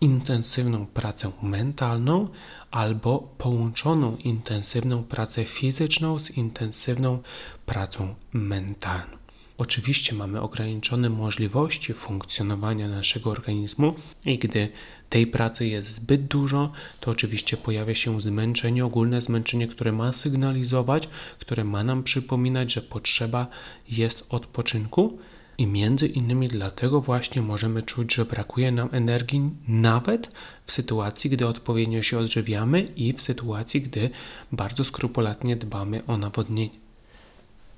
intensywną 0.00 0.86
pracę 0.86 1.32
mentalną 1.42 2.28
albo 2.70 3.18
połączoną 3.38 4.16
intensywną 4.16 5.04
pracę 5.04 5.44
fizyczną 5.44 6.18
z 6.18 6.30
intensywną 6.30 7.22
pracą 7.66 8.14
mentalną. 8.32 9.19
Oczywiście 9.60 10.14
mamy 10.14 10.40
ograniczone 10.40 11.10
możliwości 11.10 11.94
funkcjonowania 11.94 12.88
naszego 12.88 13.30
organizmu 13.30 13.94
i 14.26 14.38
gdy 14.38 14.68
tej 15.10 15.26
pracy 15.26 15.66
jest 15.66 15.94
zbyt 15.94 16.26
dużo, 16.26 16.72
to 17.00 17.10
oczywiście 17.10 17.56
pojawia 17.56 17.94
się 17.94 18.20
zmęczenie, 18.20 18.84
ogólne 18.84 19.20
zmęczenie, 19.20 19.68
które 19.68 19.92
ma 19.92 20.12
sygnalizować, 20.12 21.08
które 21.38 21.64
ma 21.64 21.84
nam 21.84 22.02
przypominać, 22.02 22.72
że 22.72 22.82
potrzeba 22.82 23.46
jest 23.88 24.26
odpoczynku. 24.28 25.18
I 25.58 25.66
między 25.66 26.06
innymi 26.06 26.48
dlatego 26.48 27.00
właśnie 27.00 27.42
możemy 27.42 27.82
czuć, 27.82 28.14
że 28.14 28.24
brakuje 28.24 28.72
nam 28.72 28.88
energii 28.92 29.50
nawet 29.68 30.34
w 30.66 30.72
sytuacji, 30.72 31.30
gdy 31.30 31.46
odpowiednio 31.46 32.02
się 32.02 32.18
odżywiamy 32.18 32.82
i 32.82 33.12
w 33.12 33.22
sytuacji, 33.22 33.82
gdy 33.82 34.10
bardzo 34.52 34.84
skrupulatnie 34.84 35.56
dbamy 35.56 36.06
o 36.06 36.18
nawodnienie. 36.18 36.89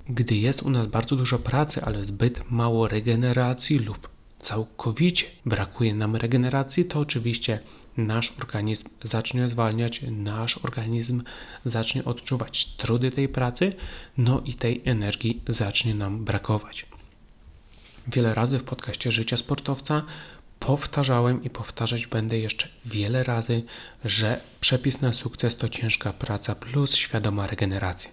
Gdy 0.09 0.35
jest 0.35 0.63
u 0.63 0.69
nas 0.69 0.87
bardzo 0.87 1.15
dużo 1.15 1.39
pracy, 1.39 1.83
ale 1.83 2.05
zbyt 2.05 2.51
mało 2.51 2.87
regeneracji 2.87 3.79
lub 3.79 4.09
całkowicie 4.37 5.25
brakuje 5.45 5.95
nam 5.95 6.15
regeneracji, 6.15 6.85
to 6.85 6.99
oczywiście 6.99 7.59
nasz 7.97 8.33
organizm 8.39 8.89
zacznie 9.03 9.49
zwalniać, 9.49 10.01
nasz 10.11 10.57
organizm 10.57 11.23
zacznie 11.65 12.05
odczuwać 12.05 12.65
trudy 12.65 13.11
tej 13.11 13.29
pracy, 13.29 13.73
no 14.17 14.41
i 14.45 14.53
tej 14.53 14.81
energii 14.85 15.41
zacznie 15.47 15.95
nam 15.95 16.25
brakować. 16.25 16.85
Wiele 18.07 18.33
razy 18.33 18.59
w 18.59 18.63
podcaście 18.63 19.11
Życia 19.11 19.37
Sportowca 19.37 20.03
Powtarzałem 20.65 21.43
i 21.43 21.49
powtarzać 21.49 22.07
będę 22.07 22.39
jeszcze 22.39 22.67
wiele 22.85 23.23
razy, 23.23 23.63
że 24.05 24.41
przepis 24.59 25.01
na 25.01 25.13
sukces 25.13 25.57
to 25.57 25.69
ciężka 25.69 26.13
praca 26.13 26.55
plus 26.55 26.95
świadoma 26.95 27.47
regeneracja. 27.47 28.11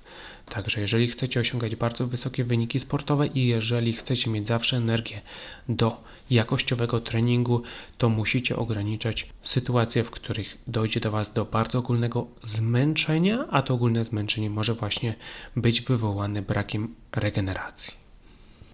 Także 0.51 0.81
jeżeli 0.81 1.09
chcecie 1.09 1.41
osiągać 1.41 1.77
bardzo 1.77 2.07
wysokie 2.07 2.45
wyniki 2.45 2.81
sportowe 2.81 3.27
i 3.27 3.47
jeżeli 3.47 3.93
chcecie 3.93 4.31
mieć 4.31 4.47
zawsze 4.47 4.77
energię 4.77 5.21
do 5.69 6.05
jakościowego 6.31 7.01
treningu, 7.01 7.63
to 7.99 8.09
musicie 8.09 8.57
ograniczać 8.57 9.27
sytuacje, 9.43 10.05
w 10.05 10.11
których 10.11 10.59
dojdzie 10.67 11.01
do 11.01 11.11
Was 11.11 11.33
do 11.33 11.45
bardzo 11.45 11.79
ogólnego 11.79 12.27
zmęczenia, 12.43 13.45
a 13.51 13.63
to 13.63 13.75
ogólne 13.75 14.05
zmęczenie 14.05 14.51
może 14.51 14.75
właśnie 14.75 15.15
być 15.57 15.81
wywołane 15.81 16.43
brakiem 16.43 16.95
regeneracji. 17.13 17.95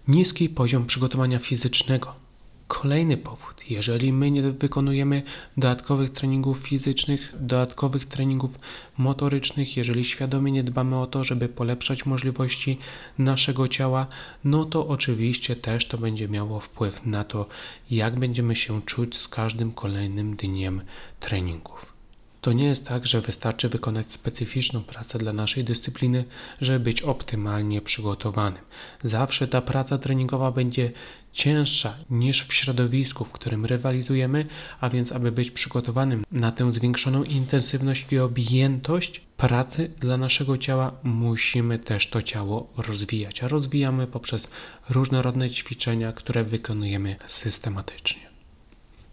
Niski 0.07 0.49
poziom 0.49 0.85
przygotowania 0.85 1.39
fizycznego 1.39 2.26
Kolejny 2.67 3.17
powód, 3.17 3.69
jeżeli 3.69 4.13
my 4.13 4.31
nie 4.31 4.41
wykonujemy 4.41 5.23
dodatkowych 5.57 6.09
treningów 6.09 6.57
fizycznych, 6.57 7.33
dodatkowych 7.39 8.05
treningów 8.05 8.59
motorycznych, 8.97 9.77
jeżeli 9.77 10.05
świadomie 10.05 10.51
nie 10.51 10.63
dbamy 10.63 10.99
o 10.99 11.07
to, 11.07 11.23
żeby 11.23 11.49
polepszać 11.49 12.05
możliwości 12.05 12.79
naszego 13.17 13.67
ciała, 13.67 14.07
no 14.43 14.65
to 14.65 14.87
oczywiście 14.87 15.55
też 15.55 15.87
to 15.87 15.97
będzie 15.97 16.27
miało 16.27 16.59
wpływ 16.59 17.05
na 17.05 17.23
to, 17.23 17.47
jak 17.91 18.19
będziemy 18.19 18.55
się 18.55 18.81
czuć 18.81 19.17
z 19.17 19.27
każdym 19.27 19.71
kolejnym 19.71 20.35
dniem 20.35 20.81
treningów. 21.19 21.96
To 22.47 22.53
nie 22.53 22.65
jest 22.65 22.85
tak, 22.85 23.07
że 23.07 23.21
wystarczy 23.21 23.69
wykonać 23.69 24.11
specyficzną 24.13 24.83
pracę 24.83 25.17
dla 25.17 25.33
naszej 25.33 25.63
dyscypliny, 25.63 26.25
żeby 26.61 26.79
być 26.79 27.01
optymalnie 27.01 27.81
przygotowanym. 27.81 28.63
Zawsze 29.03 29.47
ta 29.47 29.61
praca 29.61 29.97
treningowa 29.97 30.51
będzie 30.51 30.91
cięższa 31.33 31.97
niż 32.09 32.43
w 32.43 32.53
środowisku, 32.53 33.25
w 33.25 33.31
którym 33.31 33.65
rywalizujemy, 33.65 34.45
a 34.79 34.89
więc 34.89 35.11
aby 35.11 35.31
być 35.31 35.51
przygotowanym 35.51 36.23
na 36.31 36.51
tę 36.51 36.73
zwiększoną 36.73 37.23
intensywność 37.23 38.05
i 38.11 38.19
objętość 38.19 39.21
pracy 39.37 39.91
dla 39.99 40.17
naszego 40.17 40.57
ciała, 40.57 40.91
musimy 41.03 41.79
też 41.79 42.09
to 42.09 42.21
ciało 42.21 42.73
rozwijać. 42.77 43.43
A 43.43 43.47
rozwijamy 43.47 44.07
poprzez 44.07 44.47
różnorodne 44.89 45.49
ćwiczenia, 45.49 46.13
które 46.13 46.43
wykonujemy 46.43 47.15
systematycznie 47.25 48.26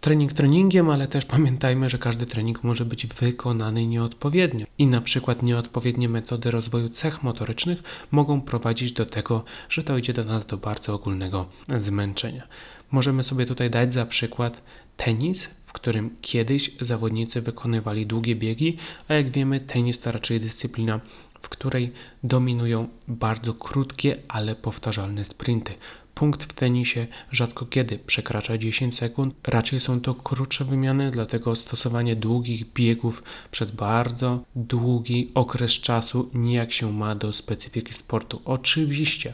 trening 0.05 0.33
treningiem, 0.33 0.89
ale 0.89 1.07
też 1.07 1.25
pamiętajmy, 1.25 1.89
że 1.89 1.97
każdy 1.97 2.25
trening 2.25 2.63
może 2.63 2.85
być 2.85 3.07
wykonany 3.07 3.87
nieodpowiednio 3.87 4.65
i 4.77 4.87
na 4.87 5.01
przykład 5.01 5.43
nieodpowiednie 5.43 6.09
metody 6.09 6.51
rozwoju 6.51 6.89
cech 6.89 7.23
motorycznych 7.23 8.07
mogą 8.11 8.41
prowadzić 8.41 8.91
do 8.91 9.05
tego, 9.05 9.43
że 9.69 9.81
dojdzie 9.81 10.13
do 10.13 10.23
nas 10.23 10.45
do 10.45 10.57
bardzo 10.57 10.93
ogólnego 10.93 11.45
zmęczenia. 11.79 12.47
Możemy 12.91 13.23
sobie 13.23 13.45
tutaj 13.45 13.69
dać 13.69 13.93
za 13.93 14.05
przykład 14.05 14.61
tenis, 14.97 15.47
w 15.63 15.73
którym 15.73 16.15
kiedyś 16.21 16.71
zawodnicy 16.81 17.41
wykonywali 17.41 18.05
długie 18.05 18.35
biegi, 18.35 18.77
a 19.07 19.13
jak 19.13 19.31
wiemy, 19.31 19.61
tenis 19.61 19.99
to 19.99 20.11
raczej 20.11 20.39
dyscyplina 20.39 20.99
w 21.45 21.49
której 21.49 21.91
dominują 22.23 22.87
bardzo 23.07 23.53
krótkie, 23.53 24.17
ale 24.27 24.55
powtarzalne 24.55 25.25
sprinty. 25.25 25.73
Punkt 26.15 26.43
w 26.43 26.53
tenisie 26.53 27.07
rzadko 27.31 27.65
kiedy 27.65 27.99
przekracza 27.99 28.57
10 28.57 28.95
sekund, 28.95 29.35
raczej 29.43 29.79
są 29.79 30.01
to 30.01 30.15
krótsze 30.15 30.65
wymiany, 30.65 31.11
dlatego 31.11 31.55
stosowanie 31.55 32.15
długich 32.15 32.73
biegów 32.73 33.23
przez 33.51 33.71
bardzo 33.71 34.43
długi 34.55 35.31
okres 35.35 35.71
czasu 35.71 36.29
nijak 36.33 36.71
się 36.73 36.91
ma 36.91 37.15
do 37.15 37.33
specyfiki 37.33 37.93
sportu. 37.93 38.41
Oczywiście 38.45 39.33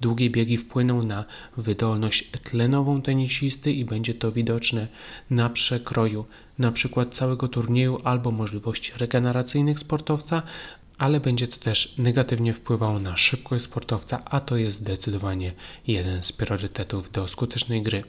Długie 0.00 0.30
biegi 0.30 0.56
wpłyną 0.56 1.02
na 1.02 1.24
wydolność 1.56 2.30
tlenową 2.30 3.02
tenisisty 3.02 3.72
i 3.72 3.84
będzie 3.84 4.14
to 4.14 4.32
widoczne 4.32 4.88
na 5.30 5.50
przekroju 5.50 6.24
przykład 6.72 7.14
całego 7.14 7.48
turnieju 7.48 8.00
albo 8.04 8.30
możliwości 8.30 8.92
regeneracyjnych 8.96 9.78
sportowca, 9.78 10.42
ale 10.98 11.20
będzie 11.20 11.48
to 11.48 11.56
też 11.56 11.94
negatywnie 11.98 12.54
wpływało 12.54 12.98
na 12.98 13.16
szybkość 13.16 13.64
sportowca, 13.64 14.24
a 14.24 14.40
to 14.40 14.56
jest 14.56 14.76
zdecydowanie 14.76 15.52
jeden 15.86 16.22
z 16.22 16.32
priorytetów 16.32 17.12
do 17.12 17.28
skutecznej 17.28 17.82
gry. 17.82 18.04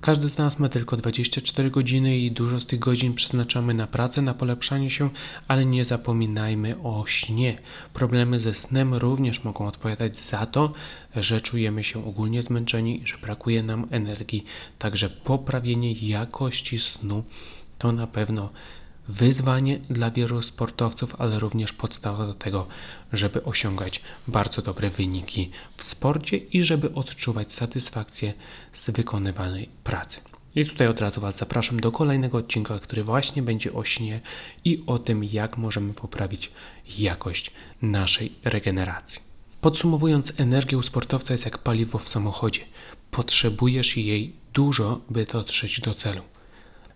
Każdy 0.00 0.30
z 0.30 0.38
nas 0.38 0.58
ma 0.58 0.68
tylko 0.68 0.96
24 0.96 1.70
godziny 1.70 2.18
i 2.18 2.30
dużo 2.30 2.60
z 2.60 2.66
tych 2.66 2.78
godzin 2.78 3.14
przeznaczamy 3.14 3.74
na 3.74 3.86
pracę, 3.86 4.22
na 4.22 4.34
polepszanie 4.34 4.90
się, 4.90 5.10
ale 5.48 5.66
nie 5.66 5.84
zapominajmy 5.84 6.82
o 6.82 7.04
śnie. 7.06 7.58
Problemy 7.92 8.40
ze 8.40 8.54
snem 8.54 8.94
również 8.94 9.44
mogą 9.44 9.66
odpowiadać 9.66 10.18
za 10.18 10.46
to, 10.46 10.72
że 11.16 11.40
czujemy 11.40 11.84
się 11.84 12.06
ogólnie 12.06 12.42
zmęczeni, 12.42 13.02
że 13.04 13.18
brakuje 13.18 13.62
nam 13.62 13.86
energii. 13.90 14.44
Także 14.78 15.10
poprawienie 15.10 15.92
jakości 15.92 16.78
snu 16.78 17.24
to 17.78 17.92
na 17.92 18.06
pewno 18.06 18.50
wyzwanie 19.08 19.78
dla 19.78 20.10
wielu 20.10 20.42
sportowców, 20.42 21.14
ale 21.18 21.38
również 21.38 21.72
podstawa 21.72 22.26
do 22.26 22.34
tego, 22.34 22.66
żeby 23.12 23.44
osiągać 23.44 24.00
bardzo 24.28 24.62
dobre 24.62 24.90
wyniki 24.90 25.50
w 25.76 25.84
sporcie 25.84 26.36
i 26.36 26.64
żeby 26.64 26.94
odczuwać 26.94 27.52
satysfakcję 27.52 28.34
z 28.72 28.90
wykonywanej 28.90 29.68
pracy. 29.84 30.20
I 30.54 30.66
tutaj 30.66 30.88
od 30.88 31.00
razu 31.00 31.20
Was 31.20 31.36
zapraszam 31.36 31.80
do 31.80 31.92
kolejnego 31.92 32.38
odcinka, 32.38 32.78
który 32.78 33.04
właśnie 33.04 33.42
będzie 33.42 33.72
o 33.72 33.84
śnie 33.84 34.20
i 34.64 34.82
o 34.86 34.98
tym, 34.98 35.24
jak 35.24 35.58
możemy 35.58 35.94
poprawić 35.94 36.52
jakość 36.98 37.52
naszej 37.82 38.32
regeneracji. 38.44 39.20
Podsumowując, 39.60 40.32
energia 40.36 40.78
u 40.78 40.82
sportowca 40.82 41.34
jest 41.34 41.44
jak 41.44 41.58
paliwo 41.58 41.98
w 41.98 42.08
samochodzie. 42.08 42.60
Potrzebujesz 43.10 43.96
jej 43.96 44.32
dużo, 44.54 45.00
by 45.10 45.26
dotrzeć 45.26 45.80
do 45.80 45.94
celu. 45.94 46.22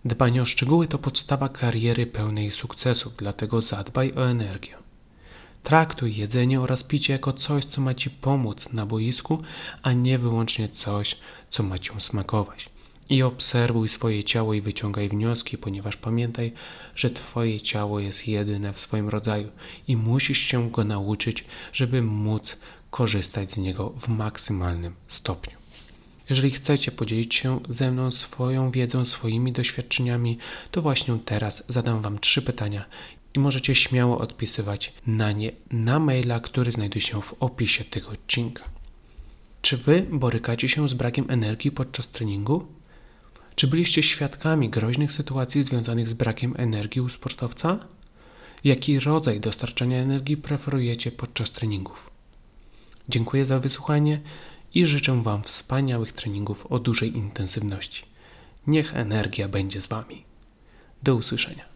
Dbanie 0.05 0.41
o 0.41 0.45
szczegóły 0.45 0.87
to 0.87 0.97
podstawa 0.97 1.49
kariery 1.49 2.05
pełnej 2.05 2.51
sukcesu, 2.51 3.11
dlatego 3.17 3.61
zadbaj 3.61 4.13
o 4.13 4.29
energię. 4.29 4.77
Traktuj 5.63 6.15
jedzenie 6.15 6.61
oraz 6.61 6.83
picie 6.83 7.13
jako 7.13 7.33
coś, 7.33 7.65
co 7.65 7.81
ma 7.81 7.93
Ci 7.93 8.09
pomóc 8.09 8.73
na 8.73 8.85
boisku, 8.85 9.41
a 9.83 9.93
nie 9.93 10.17
wyłącznie 10.17 10.69
coś, 10.69 11.17
co 11.49 11.63
ma 11.63 11.77
Cię 11.77 11.99
smakować. 11.99 12.69
I 13.09 13.23
obserwuj 13.23 13.89
swoje 13.89 14.23
ciało 14.23 14.53
i 14.53 14.61
wyciągaj 14.61 15.09
wnioski, 15.09 15.57
ponieważ 15.57 15.97
pamiętaj, 15.97 16.53
że 16.95 17.09
Twoje 17.09 17.61
ciało 17.61 17.99
jest 17.99 18.27
jedyne 18.27 18.73
w 18.73 18.79
swoim 18.79 19.09
rodzaju 19.09 19.51
i 19.87 19.97
musisz 19.97 20.39
się 20.39 20.71
go 20.71 20.83
nauczyć, 20.83 21.45
żeby 21.73 22.01
móc 22.01 22.57
korzystać 22.91 23.51
z 23.51 23.57
niego 23.57 23.89
w 23.89 24.07
maksymalnym 24.07 24.95
stopniu. 25.07 25.60
Jeżeli 26.31 26.51
chcecie 26.51 26.91
podzielić 26.91 27.35
się 27.35 27.59
ze 27.69 27.91
mną 27.91 28.11
swoją 28.11 28.71
wiedzą, 28.71 29.05
swoimi 29.05 29.51
doświadczeniami, 29.51 30.37
to 30.71 30.81
właśnie 30.81 31.17
teraz 31.25 31.63
zadam 31.67 32.01
Wam 32.01 32.19
trzy 32.19 32.41
pytania 32.41 32.85
i 33.33 33.39
możecie 33.39 33.75
śmiało 33.75 34.17
odpisywać 34.17 34.93
na 35.07 35.31
nie 35.31 35.51
na 35.71 35.99
maila, 35.99 36.39
który 36.39 36.71
znajduje 36.71 37.01
się 37.01 37.21
w 37.21 37.33
opisie 37.39 37.83
tego 37.83 38.09
odcinka. 38.09 38.63
Czy 39.61 39.77
Wy 39.77 40.07
borykacie 40.11 40.69
się 40.69 40.87
z 40.87 40.93
brakiem 40.93 41.25
energii 41.29 41.71
podczas 41.71 42.07
treningu? 42.07 42.67
Czy 43.55 43.67
byliście 43.67 44.03
świadkami 44.03 44.69
groźnych 44.69 45.11
sytuacji 45.13 45.63
związanych 45.63 46.07
z 46.07 46.13
brakiem 46.13 46.53
energii 46.57 47.01
u 47.01 47.09
sportowca? 47.09 47.79
Jaki 48.63 48.99
rodzaj 48.99 49.39
dostarczania 49.39 49.97
energii 49.97 50.37
preferujecie 50.37 51.11
podczas 51.11 51.51
treningów? 51.51 52.11
Dziękuję 53.09 53.45
za 53.45 53.59
wysłuchanie 53.59 54.21
i 54.73 54.85
życzę 54.85 55.23
Wam 55.23 55.43
wspaniałych 55.43 56.11
treningów 56.11 56.65
o 56.65 56.79
dużej 56.79 57.17
intensywności. 57.17 58.03
Niech 58.67 58.95
energia 58.95 59.47
będzie 59.47 59.81
z 59.81 59.87
Wami. 59.87 60.23
Do 61.03 61.15
usłyszenia. 61.15 61.70